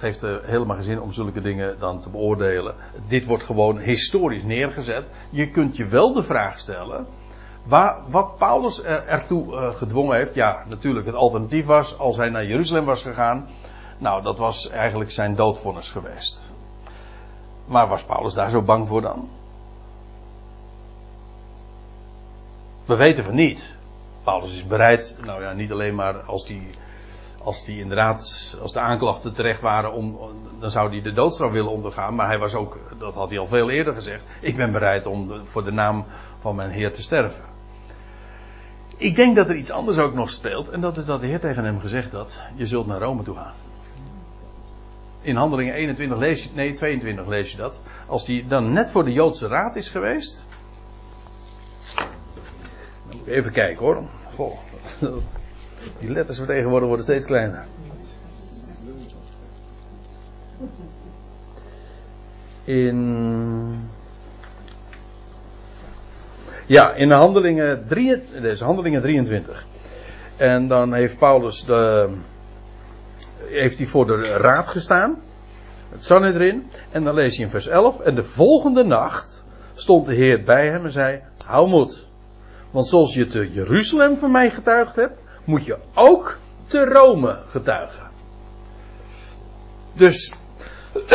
[0.00, 2.74] heeft uh, helemaal geen zin om zulke dingen dan te beoordelen.
[3.08, 5.04] Dit wordt gewoon historisch neergezet.
[5.30, 7.06] Je kunt je wel de vraag stellen.
[7.62, 10.34] Waar, wat Paulus er, ertoe gedwongen heeft.
[10.34, 13.48] Ja, natuurlijk, het alternatief was als hij naar Jeruzalem was gegaan.
[13.98, 16.50] Nou, dat was eigenlijk zijn doodvonnis geweest.
[17.66, 19.28] Maar was Paulus daar zo bang voor dan?
[22.84, 23.74] We weten van niet.
[24.24, 26.70] Paulus is bereid, nou ja, niet alleen maar als die,
[27.42, 30.18] als die inderdaad, als de aanklachten terecht waren, om,
[30.58, 32.14] dan zou hij de doodstraf willen ondergaan.
[32.14, 35.46] Maar hij was ook, dat had hij al veel eerder gezegd, ik ben bereid om
[35.46, 36.04] voor de naam
[36.40, 37.44] van mijn Heer te sterven.
[38.96, 41.40] Ik denk dat er iets anders ook nog speelt, en dat is dat de Heer
[41.40, 43.54] tegen hem gezegd had, je zult naar Rome toe gaan.
[45.22, 47.80] In handelingen 21 lees je, nee 22 lees je dat.
[48.06, 50.46] Als hij dan net voor de Joodse raad is geweest,
[53.26, 54.02] Even kijken hoor.
[54.34, 54.58] Goh.
[55.98, 57.64] Die letters vertegenwoordigen worden steeds kleiner.
[62.64, 63.90] In.
[66.66, 69.66] Ja, in de handelingen, drie, deze handelingen 23.
[70.36, 72.08] En dan heeft Paulus de,
[73.38, 75.18] heeft hij voor de raad gestaan.
[75.88, 76.70] Het Sanhedrin.
[76.90, 78.00] En dan lees je in vers 11.
[78.00, 79.44] En de volgende nacht
[79.74, 82.09] stond de Heer bij hem en zei: Hou moed.
[82.70, 88.10] Want zoals je te Jeruzalem van mij getuigd hebt, moet je ook te Rome getuigen.
[89.92, 90.32] Dus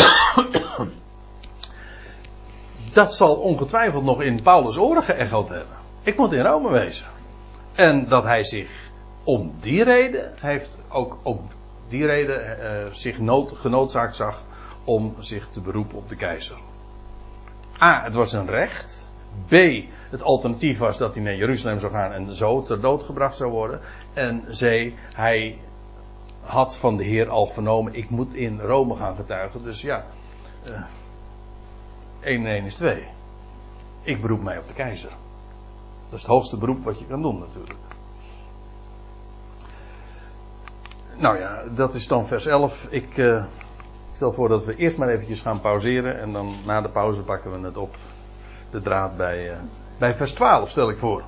[2.94, 5.78] dat zal ongetwijfeld nog in Paulus' oren geëchoed hebben.
[6.04, 7.06] Ik moet in Rome wezen.
[7.74, 8.70] En dat hij zich
[9.24, 11.42] om die reden, heeft ook, ook
[11.90, 14.44] die reden uh, zich nood, genoodzaakt zag
[14.84, 16.58] om zich te beroepen op de keizer.
[17.82, 19.05] A, het was een recht.
[19.48, 19.54] B,
[20.10, 23.52] het alternatief was dat hij naar Jeruzalem zou gaan en zo ter dood gebracht zou
[23.52, 23.80] worden.
[24.14, 25.58] En C, hij
[26.42, 29.64] had van de Heer al vernomen, ik moet in Rome gaan getuigen.
[29.64, 30.06] Dus ja,
[30.70, 30.82] uh,
[32.20, 33.04] 1 en 1 is 2.
[34.02, 35.12] Ik beroep mij op de keizer.
[36.10, 37.80] Dat is het hoogste beroep wat je kan doen natuurlijk.
[41.18, 42.88] Nou ja, dat is dan vers 11.
[42.90, 43.44] Ik uh,
[44.12, 47.62] stel voor dat we eerst maar eventjes gaan pauzeren en dan na de pauze pakken
[47.62, 47.96] we het op.
[48.70, 49.52] De draad bij...
[49.52, 49.58] Uh,
[49.98, 51.24] bij vers 12 stel ik voor.